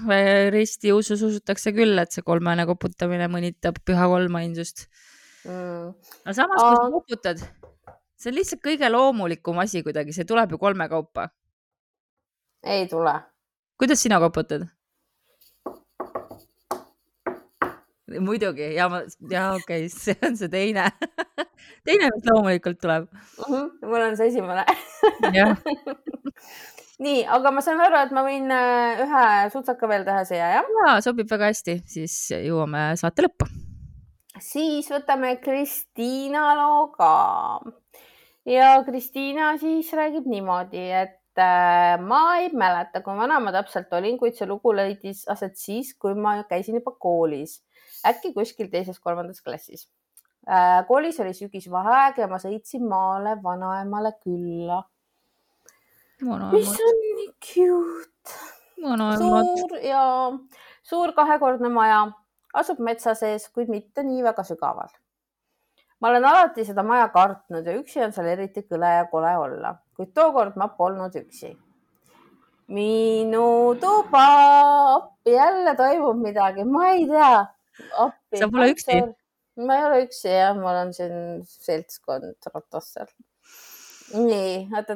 ristiusus 0.54 1.22
usutakse 1.26 1.72
küll, 1.74 1.98
et 1.98 2.14
see 2.14 2.22
kolmene 2.26 2.66
koputamine 2.68 3.26
mõnitab 3.30 3.80
püha 3.86 4.06
kolmainsust 4.10 4.86
mm.. 5.48 5.90
aga 6.22 6.36
samas, 6.36 6.62
kui 6.62 6.78
sa 6.78 6.86
koputad, 6.94 7.42
see 8.14 8.30
on 8.30 8.38
lihtsalt 8.38 8.62
kõige 8.62 8.90
loomulikum 8.92 9.58
asi 9.64 9.82
kuidagi, 9.86 10.14
see 10.14 10.28
tuleb 10.28 10.54
ju 10.54 10.62
kolme 10.62 10.88
kaupa. 10.90 11.28
ei 12.62 12.86
tule. 12.90 13.16
kuidas 13.78 14.02
sina 14.06 14.20
koputad? 14.22 14.68
muidugi 18.08 18.70
ja 18.72 18.86
ma, 18.88 19.02
ja 19.30 19.50
okei 19.58 19.84
okay,, 19.84 19.92
see 19.92 20.16
on 20.24 20.38
see 20.38 20.48
teine 20.48 20.86
teine, 21.84 22.08
mis 22.14 22.24
loomulikult 22.30 22.78
tuleb 22.80 23.10
mm. 23.10 23.44
-hmm, 23.44 23.70
mul 23.82 24.06
on 24.06 24.16
see 24.16 24.30
esimene 24.30 24.64
jah 25.34 25.58
nii, 27.02 27.22
aga 27.30 27.52
ma 27.54 27.62
saan 27.64 27.80
aru, 27.82 28.00
et 28.02 28.14
ma 28.14 28.24
võin 28.26 28.50
äh, 28.50 29.02
ühe 29.04 29.26
sutsaka 29.54 29.90
veel 29.90 30.06
teha 30.06 30.24
siia, 30.28 30.50
jah? 30.56 30.70
ja 30.82 30.96
sobib 31.04 31.30
väga 31.30 31.52
hästi, 31.52 31.78
siis 31.86 32.16
jõuame 32.34 32.90
saate 32.98 33.26
lõppu. 33.26 33.46
siis 34.42 34.90
võtame 34.92 35.36
Kristiina 35.42 36.50
loo 36.58 36.88
ka. 36.96 37.12
ja 38.48 38.72
Kristiina 38.86 39.54
siis 39.62 39.92
räägib 39.94 40.26
niimoodi, 40.30 40.88
et 41.04 41.42
äh, 41.42 41.94
ma 42.02 42.22
ei 42.42 42.50
mäleta, 42.50 43.04
kui 43.06 43.14
vana 43.18 43.38
ma 43.42 43.54
täpselt 43.54 43.94
olin, 43.94 44.18
kuid 44.18 44.34
see 44.38 44.50
lugu 44.50 44.74
leidis 44.74 45.22
aset 45.30 45.56
siis, 45.60 45.94
kui 45.94 46.18
ma 46.18 46.40
käisin 46.50 46.80
juba 46.80 46.96
koolis, 46.98 47.60
äkki 48.06 48.34
kuskil 48.34 48.72
teises-kolmandas 48.74 49.42
klassis 49.46 49.86
äh,. 50.50 50.82
koolis 50.90 51.22
oli 51.22 51.30
sügisvaheaeg 51.38 52.24
ja 52.24 52.30
ma 52.30 52.42
sõitsin 52.42 52.90
maale 52.90 53.38
vanaemale 53.42 54.16
külla 54.18 54.82
mis 56.26 56.70
on 56.82 57.02
nii 57.02 57.28
cute. 57.38 58.38
suur 59.18 59.76
ja 59.82 60.02
suur 60.82 61.12
kahekordne 61.14 61.68
maja 61.68 62.06
asub 62.54 62.80
metsa 62.82 63.14
sees, 63.18 63.48
kuid 63.54 63.70
mitte 63.70 64.02
nii 64.06 64.24
väga 64.26 64.44
sügaval. 64.46 64.90
ma 66.00 66.08
olen 66.08 66.24
alati 66.24 66.64
seda 66.64 66.82
maja 66.86 67.08
kartnud 67.14 67.66
ja 67.66 67.74
üksi 67.78 68.02
on 68.04 68.12
seal 68.14 68.28
eriti 68.34 68.62
kõle 68.62 68.90
ja 68.96 69.06
kole 69.10 69.36
olla, 69.38 69.74
kuid 69.96 70.12
tookord 70.14 70.56
ma 70.56 70.68
polnud 70.80 71.14
üksi. 71.22 71.54
minu 72.68 73.76
tuba, 73.80 74.26
appi 74.96 75.36
jälle 75.36 75.76
toimub 75.76 76.18
midagi, 76.22 76.64
ma 76.64 76.90
ei 76.90 77.06
tea. 77.06 77.46
sa 78.42 78.50
pole 78.50 78.70
üksi? 78.74 79.00
ma 79.58 79.78
ei 79.78 79.86
ole 79.86 80.04
üksi 80.06 80.34
jah, 80.34 80.54
mul 80.58 80.82
on 80.84 80.92
siin 80.94 81.42
seltskond 81.46 82.50
ratas 82.54 82.92
seal 82.94 83.10
nii, 84.14 84.68
oot, 84.72 84.90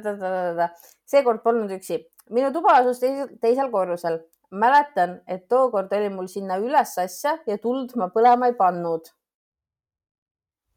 seekord 1.08 1.42
polnud 1.42 1.70
üksi. 1.70 2.00
minu 2.30 2.52
tuba 2.52 2.76
asus 2.80 3.00
teisel, 3.02 3.34
teisel 3.40 3.70
korrusel. 3.70 4.20
mäletan, 4.52 5.22
et 5.26 5.48
tookord 5.48 5.92
oli 5.96 6.08
mul 6.12 6.26
sinna 6.28 6.58
üles 6.60 6.90
asja 7.00 7.38
ja 7.46 7.56
tuld 7.58 7.94
ma 7.96 8.10
põlema 8.12 8.50
ei 8.50 8.56
pannud. 8.58 9.08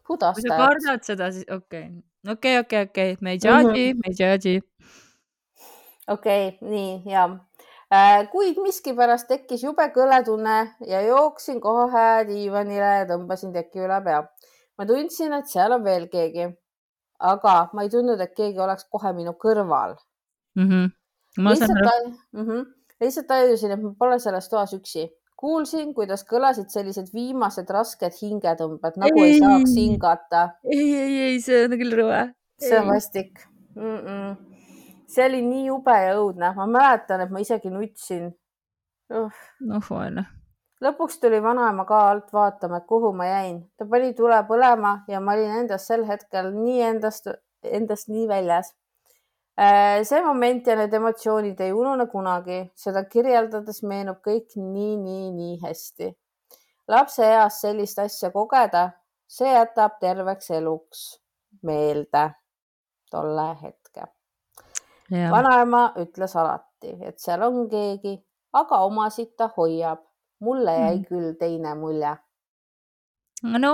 kui 0.08 0.18
sa 0.20 0.34
kardad 0.62 1.04
seda, 1.04 1.32
siis 1.32 1.46
okei 1.50 1.90
okay., 1.90 2.32
okei 2.32 2.60
okay,, 2.60 2.60
okei 2.60 2.60
okay,, 2.60 2.84
okei 2.90 3.12
okay., 3.12 3.22
me 3.22 3.32
ei 3.32 3.40
judge'i 3.40 3.94
mm, 3.94 3.98
-hmm. 3.98 4.02
me 4.02 4.12
ei 4.12 4.16
judge'i. 4.22 4.62
okei 6.08 6.48
okay,, 6.48 6.70
nii 6.70 7.14
ja 7.14 7.30
äh, 7.94 8.30
kuid 8.32 8.62
miskipärast 8.64 9.28
tekkis 9.28 9.64
jube 9.64 9.88
kõletunne 9.98 10.58
ja 10.88 11.02
jooksin 11.02 11.62
kohe 11.62 12.28
diivanile 12.28 12.92
ja 13.00 13.08
tõmbasin 13.14 13.54
teki 13.54 13.88
üle 13.88 14.04
pea. 14.04 14.22
ma 14.78 14.86
tundsin, 14.86 15.34
et 15.34 15.48
seal 15.48 15.72
on 15.72 15.84
veel 15.84 16.08
keegi 16.08 16.54
aga 17.20 17.70
ma 17.74 17.84
ei 17.84 17.90
tundnud, 17.90 18.20
et 18.20 18.34
keegi 18.36 18.60
oleks 18.60 18.88
kohe 18.92 19.12
minu 19.16 19.36
kõrval 19.40 19.96
mm. 20.56 20.70
-hmm. 20.70 20.90
Ma 21.38 21.52
lihtsalt, 21.52 22.16
mm 22.32 22.46
-hmm, 22.46 22.66
lihtsalt 23.02 23.28
tajusin, 23.28 23.72
et 23.72 23.82
ma 23.82 23.94
pole 24.00 24.20
selles 24.20 24.50
toas 24.50 24.74
üksi. 24.74 25.10
kuulsin, 25.36 25.94
kuidas 25.94 26.24
kõlasid 26.24 26.70
sellised 26.72 27.12
viimased 27.14 27.70
rasked 27.70 28.14
hingetõmbed, 28.22 28.96
nagu 28.98 29.24
ei, 29.24 29.34
ei 29.34 29.40
saaks 29.40 29.76
hingata. 29.76 30.44
ei, 30.64 30.96
ei, 30.96 31.20
ei, 31.22 31.42
see 31.42 31.66
on 31.66 31.76
küll 31.82 31.98
rõve. 32.00 32.22
see 32.60 32.80
on 32.80 32.88
vastik 32.88 33.44
mm. 33.76 33.98
-mm. 33.98 34.38
see 35.08 35.28
oli 35.28 35.42
nii 35.42 35.66
jube 35.66 35.98
ja 36.06 36.16
õudne, 36.22 36.56
ma 36.56 36.68
mäletan, 36.68 37.22
et 37.22 37.30
ma 37.30 37.44
isegi 37.44 37.70
nutsin 37.70 38.32
uh.. 39.12 39.32
noh, 39.60 39.84
vaene 39.90 40.26
lõpuks 40.86 41.20
tuli 41.22 41.42
vanaema 41.44 41.86
ka 41.88 42.00
alt 42.10 42.34
vaatama, 42.34 42.82
et 42.82 42.88
kuhu 42.90 43.12
ma 43.14 43.28
jäin. 43.28 43.60
ta 43.78 43.86
pani 43.90 44.14
tule 44.14 44.38
põlema 44.50 44.98
ja 45.08 45.20
ma 45.20 45.34
olin 45.34 45.60
endast 45.62 45.92
sel 45.92 46.06
hetkel 46.08 46.52
nii 46.54 46.82
endast, 46.92 47.30
endast 47.64 48.10
nii 48.10 48.28
väljas. 48.28 48.74
Äh, 49.56 50.04
see 50.04 50.20
moment 50.22 50.66
ja 50.68 50.76
need 50.76 50.94
emotsioonid 50.98 51.62
ei 51.64 51.72
unune 51.72 52.10
kunagi, 52.12 52.58
seda 52.76 53.06
kirjeldades 53.08 53.84
meenub 53.88 54.18
kõik 54.26 54.58
nii, 54.60 54.96
nii, 55.00 55.30
nii 55.32 55.60
hästi. 55.62 56.10
lapse 56.92 57.24
eas 57.24 57.62
sellist 57.64 58.00
asja 58.04 58.30
kogeda, 58.34 58.90
see 59.28 59.48
jätab 59.48 59.96
terveks 60.02 60.52
eluks 60.58 61.06
meelde 61.64 62.26
tolle 63.12 63.48
hetke. 63.62 64.10
vanaema 65.32 65.94
ütles 66.04 66.36
alati, 66.36 66.92
et 67.08 67.20
seal 67.24 67.48
on 67.48 67.70
keegi, 67.70 68.18
aga 68.54 68.82
omasid 68.90 69.36
ta 69.38 69.48
hoiab 69.56 70.04
mulle 70.44 70.74
jäi 70.76 70.98
mm. 70.98 71.06
küll 71.08 71.32
teine 71.40 71.78
mulje. 71.80 72.12
no 73.64 73.74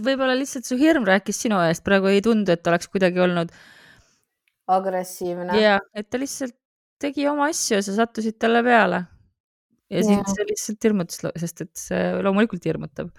võib-olla 0.00 0.34
lihtsalt 0.38 0.64
su 0.64 0.80
hirm 0.80 1.04
rääkis 1.04 1.44
sinu 1.44 1.60
eest, 1.66 1.84
praegu 1.84 2.08
ei 2.08 2.24
tundu, 2.24 2.52
et 2.52 2.66
oleks 2.66 2.88
kuidagi 2.88 3.20
olnud. 3.20 3.52
Agressiivne. 4.70 5.58
ja, 5.60 5.78
et 5.94 6.08
ta 6.10 6.20
lihtsalt 6.20 6.56
tegi 7.02 7.26
oma 7.30 7.50
asju 7.50 7.78
ja 7.78 7.84
sa 7.84 7.96
sattusid 7.98 8.38
talle 8.40 8.62
peale. 8.66 9.04
ja, 9.90 10.00
ja. 10.00 10.08
siis 10.08 10.34
see 10.36 10.48
lihtsalt 10.48 10.88
hirmutas, 10.88 11.22
sest 11.44 11.64
et 11.66 11.76
see 11.78 12.02
loomulikult 12.22 12.66
hirmutab 12.70 13.12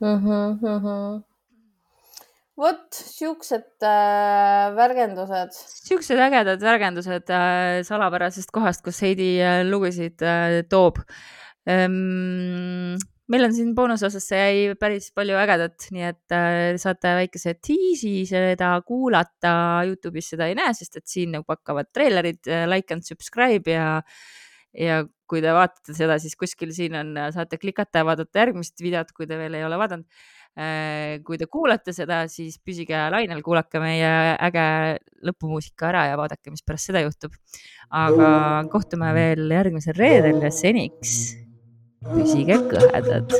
mm. 0.00 0.16
-hmm, 0.16 0.54
mm 0.60 0.86
-hmm 0.86 1.18
vot 2.60 2.92
siuksed 2.92 3.80
äh, 3.88 4.74
värgendused. 4.76 5.54
siuksed 5.86 6.18
ägedad 6.18 6.60
värgendused 6.60 7.30
äh, 7.32 7.80
salapärasest 7.88 8.50
kohast, 8.52 8.84
kus 8.84 9.00
Heidi 9.02 9.38
äh, 9.40 9.62
lugusid 9.64 10.20
äh, 10.20 10.60
toob 10.68 11.00
Ehm, 11.68 12.96
meil 13.30 13.46
on 13.46 13.54
siin 13.54 13.70
boonusosas 13.76 14.26
jäi 14.34 14.74
päris 14.80 15.10
palju 15.14 15.38
ägedat, 15.38 15.86
nii 15.94 16.06
et 16.08 16.34
äh, 16.34 16.58
saate 16.80 17.14
väikese 17.20 17.54
tiisi 17.62 18.24
seda 18.28 18.72
kuulata. 18.86 19.54
Youtube'is 19.88 20.32
seda 20.34 20.50
ei 20.50 20.56
näe, 20.58 20.74
sest 20.76 20.98
et 21.00 21.06
siin 21.10 21.36
nagu 21.36 21.46
hakkavad 21.50 21.92
treilerid, 21.94 22.42
äh, 22.50 22.66
like 22.70 22.94
and 22.94 23.06
subscribe 23.06 23.70
ja, 23.70 24.00
ja 24.74 25.00
kui 25.30 25.42
te 25.44 25.54
vaatate 25.54 25.94
seda, 25.94 26.18
siis 26.22 26.34
kuskil 26.38 26.74
siin 26.74 26.96
on, 26.98 27.14
saate 27.34 27.60
klikata 27.62 28.02
ja 28.02 28.08
vaadata 28.08 28.42
järgmist 28.42 28.82
videot, 28.82 29.12
kui 29.14 29.30
te 29.30 29.38
veel 29.38 29.58
ei 29.58 29.66
ole 29.66 29.78
vaadanud. 29.78 30.08
Äh, 30.58 31.20
kui 31.22 31.38
te 31.38 31.46
kuulate 31.46 31.94
seda, 31.94 32.24
siis 32.26 32.56
püsige 32.58 32.98
lainel, 33.14 33.44
kuulake 33.46 33.78
meie 33.78 34.08
äge 34.48 34.64
lõpumuusika 35.28 35.92
ära 35.92 36.08
ja 36.10 36.18
vaadake, 36.18 36.50
mis 36.50 36.66
pärast 36.66 36.90
seda 36.90 37.04
juhtub. 37.04 37.38
aga 37.94 38.32
kohtume 38.72 39.14
veel 39.14 39.46
järgmisel 39.54 39.94
reedel 39.98 40.42
ja 40.42 40.50
seniks 40.54 41.14
püsige 42.08 42.56
kõhedad. 42.70 43.34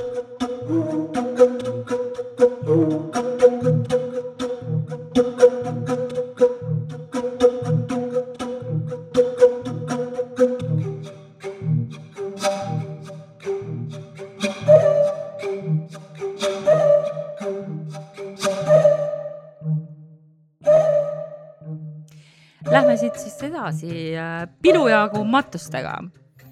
Lähme 22.70 22.96
siit 23.00 23.16
siis 23.18 23.40
edasi 23.42 24.12
äh, 24.14 24.44
pilujagu 24.62 25.24
matustega. 25.24 25.96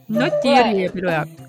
Noti 0.08 0.48
Jüri 0.56 0.86
ja 0.86 0.92
pilujaak 0.92 1.47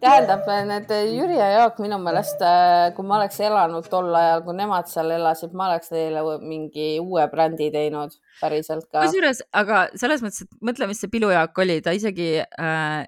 tähendab, 0.00 0.46
need 0.68 0.92
Jüri 1.14 1.36
ja 1.38 1.48
Jaak 1.52 1.80
minu 1.82 1.98
meelest, 2.02 2.42
äh, 2.44 2.92
kui 2.96 3.06
ma 3.06 3.18
oleks 3.18 3.40
elanud 3.44 3.88
tol 3.90 4.10
ajal, 4.14 4.44
kui 4.46 4.56
nemad 4.58 4.88
seal 4.90 5.12
elasid, 5.16 5.54
ma 5.56 5.68
oleks 5.70 5.92
neile 5.94 6.22
mingi 6.42 6.94
uue 7.02 7.26
brändi 7.32 7.70
teinud 7.74 8.14
päriselt 8.40 8.86
ka. 8.88 9.04
kusjuures, 9.04 9.44
aga 9.52 9.84
selles 10.00 10.24
mõttes, 10.24 10.46
et 10.46 10.64
mõtle, 10.64 10.88
mis 10.90 11.02
see 11.02 11.12
Pilu 11.12 11.30
Jaak 11.34 11.58
oli, 11.64 11.80
ta 11.84 11.94
isegi 11.96 12.30
äh, 12.42 13.04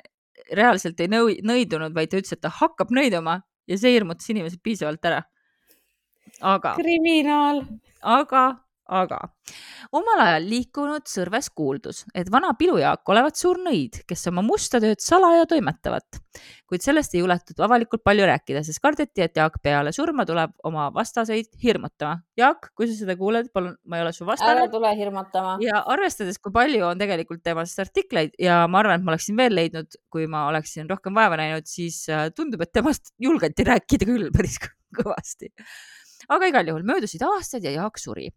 reaalselt 0.55 1.01
ei 1.03 1.11
nõu-, 1.11 1.41
nõidunud, 1.47 1.95
vaid 1.97 2.13
ta 2.13 2.21
ütles, 2.21 2.37
et 2.37 2.45
ta 2.45 2.53
hakkab 2.53 2.93
nõiduma 2.95 3.41
ja 3.67 3.79
see 3.81 3.95
hirmutas 3.97 4.29
inimesed 4.33 4.63
piisavalt 4.65 5.05
ära. 5.09 5.25
aga, 6.43 6.77
kriminaal. 6.79 7.65
aga, 8.03 8.47
aga 8.89 9.19
omal 9.97 10.21
ajal 10.23 10.47
liikunud 10.51 11.07
Sõrves 11.11 11.49
kuuldus, 11.55 12.05
et 12.15 12.29
vana 12.33 12.53
pilujaak 12.59 13.09
olevat 13.13 13.39
suur 13.39 13.59
nõid, 13.63 14.01
kes 14.09 14.27
oma 14.31 14.43
musta 14.47 14.81
tööd 14.83 15.01
salaja 15.03 15.47
toimetavat, 15.49 16.21
kuid 16.67 16.85
sellest 16.85 17.15
ei 17.15 17.23
juletud 17.23 17.61
avalikult 17.63 18.03
palju 18.07 18.27
rääkida, 18.29 18.63
sest 18.67 18.83
kardeti, 18.83 19.25
et 19.25 19.39
Jaak 19.39 19.61
peale 19.63 19.93
surma 19.95 20.27
tuleb 20.29 20.55
oma 20.67 20.89
vastaseid 20.95 21.53
hirmutama. 21.63 22.21
Jaak, 22.39 22.71
kui 22.77 22.91
sa 22.91 22.99
seda 22.99 23.17
kuuled, 23.19 23.51
palun, 23.55 23.77
ma 23.87 24.01
ei 24.01 24.07
ole 24.07 24.15
su 24.17 24.25
ära 24.25 24.33
vastane 24.33 24.69
tule 24.73 24.93
hirmutama. 24.99 25.57
ja 25.65 25.83
arvestades, 25.95 26.41
kui 26.43 26.55
palju 26.55 26.85
on 26.91 27.03
tegelikult 27.03 27.45
temast 27.47 27.79
artikleid 27.83 28.35
ja 28.43 28.65
ma 28.71 28.83
arvan, 28.83 29.01
et 29.01 29.07
ma 29.07 29.15
oleksin 29.15 29.39
veel 29.39 29.55
leidnud, 29.57 30.01
kui 30.13 30.27
ma 30.31 30.47
oleksin 30.51 30.91
rohkem 30.91 31.15
vaeva 31.17 31.39
näinud, 31.41 31.69
siis 31.71 32.03
äh, 32.11 32.29
tundub, 32.35 32.67
et 32.67 32.75
temast 32.75 33.15
julgeti 33.23 33.67
rääkida 33.67 34.09
küll 34.09 34.33
päris 34.35 34.59
kõ- 34.63 34.75
kõvasti. 35.03 35.53
Aga 36.29 36.49
igal 36.51 36.69
juhul 36.73 36.87
möödusid 36.87 37.23
aastad 37.27 37.65
ja 37.65 37.75
Jaak 37.77 37.99
suri 37.99 38.31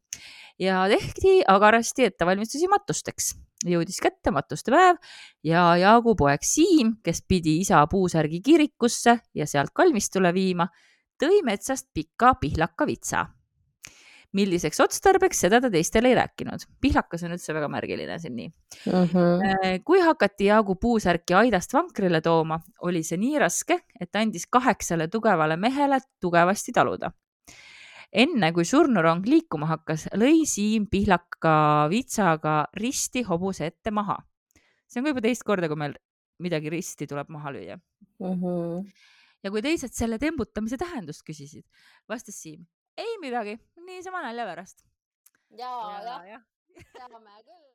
ja 0.59 0.83
tehti 0.91 1.39
agarasti 1.47 2.09
ettevalmistusi 2.09 2.67
matusteks. 2.67 3.35
jõudis 3.65 3.99
kätte 3.99 4.31
matuste 4.31 4.71
päev 4.71 4.99
ja 5.43 5.75
Jaagu 5.77 6.15
poeg 6.15 6.45
Siim, 6.47 6.95
kes 7.03 7.23
pidi 7.27 7.59
isa 7.59 7.81
puusärgi 7.91 8.39
kirikusse 8.41 9.19
ja 9.35 9.47
sealt 9.47 9.75
kalmistule 9.75 10.33
viima, 10.33 10.69
tõi 11.19 11.43
metsast 11.43 11.89
pika 11.93 12.35
pihlaka 12.39 12.87
vitsa 12.87 13.25
milliseks 14.33 14.79
otstarbeks, 14.83 15.39
seda 15.45 15.59
ta 15.61 15.71
teistele 15.73 16.11
ei 16.11 16.15
rääkinud. 16.17 16.65
pihlakas 16.81 17.23
on 17.25 17.33
üldse 17.33 17.53
väga 17.53 17.67
märgiline 17.67 18.19
siin 18.19 18.35
nii. 18.35 18.49
Mhm. 18.85 19.81
kui 19.85 20.01
hakati 20.05 20.45
Jaagu 20.45 20.75
puusärki 20.75 21.33
aidast 21.33 21.73
vankrile 21.73 22.21
tooma, 22.21 22.59
oli 22.81 23.03
see 23.03 23.17
nii 23.17 23.39
raske, 23.39 23.79
et 23.99 24.15
andis 24.15 24.45
kaheksale 24.47 25.07
tugevale 25.07 25.57
mehele 25.57 25.99
tugevasti 26.21 26.71
taluda. 26.71 27.11
Enne 28.11 28.51
kui 28.53 28.65
surnurong 28.65 29.25
liikuma 29.29 29.69
hakkas, 29.69 30.07
lõi 30.17 30.45
Siim 30.49 30.87
pihlaka 30.89 31.87
vitsaga 31.91 32.63
risti 32.77 33.23
hobuse 33.27 33.69
ette 33.69 33.91
maha. 33.91 34.17
see 34.89 34.99
on 34.99 35.05
ka 35.05 35.13
juba 35.13 35.21
teist 35.21 35.45
korda, 35.45 35.69
kui 35.69 35.77
meil 35.77 35.93
midagi 36.41 36.71
risti 36.73 37.07
tuleb 37.07 37.29
maha 37.29 37.53
lüüa. 37.53 37.79
Mhm. 38.19 38.89
ja 39.43 39.51
kui 39.51 39.61
teised 39.61 39.93
selle 39.93 40.17
tembutamise 40.19 40.77
tähendust 40.77 41.23
küsisid, 41.27 41.65
vastas 42.09 42.41
Siim, 42.41 42.65
ei 42.97 43.17
midagi, 43.21 43.59
niisama 43.85 44.23
nalja 44.25 44.45
pärast. 44.45 44.83
ja, 45.51 45.71
jah, 46.25 46.43
teame 46.93 47.19
küll. 47.19 47.59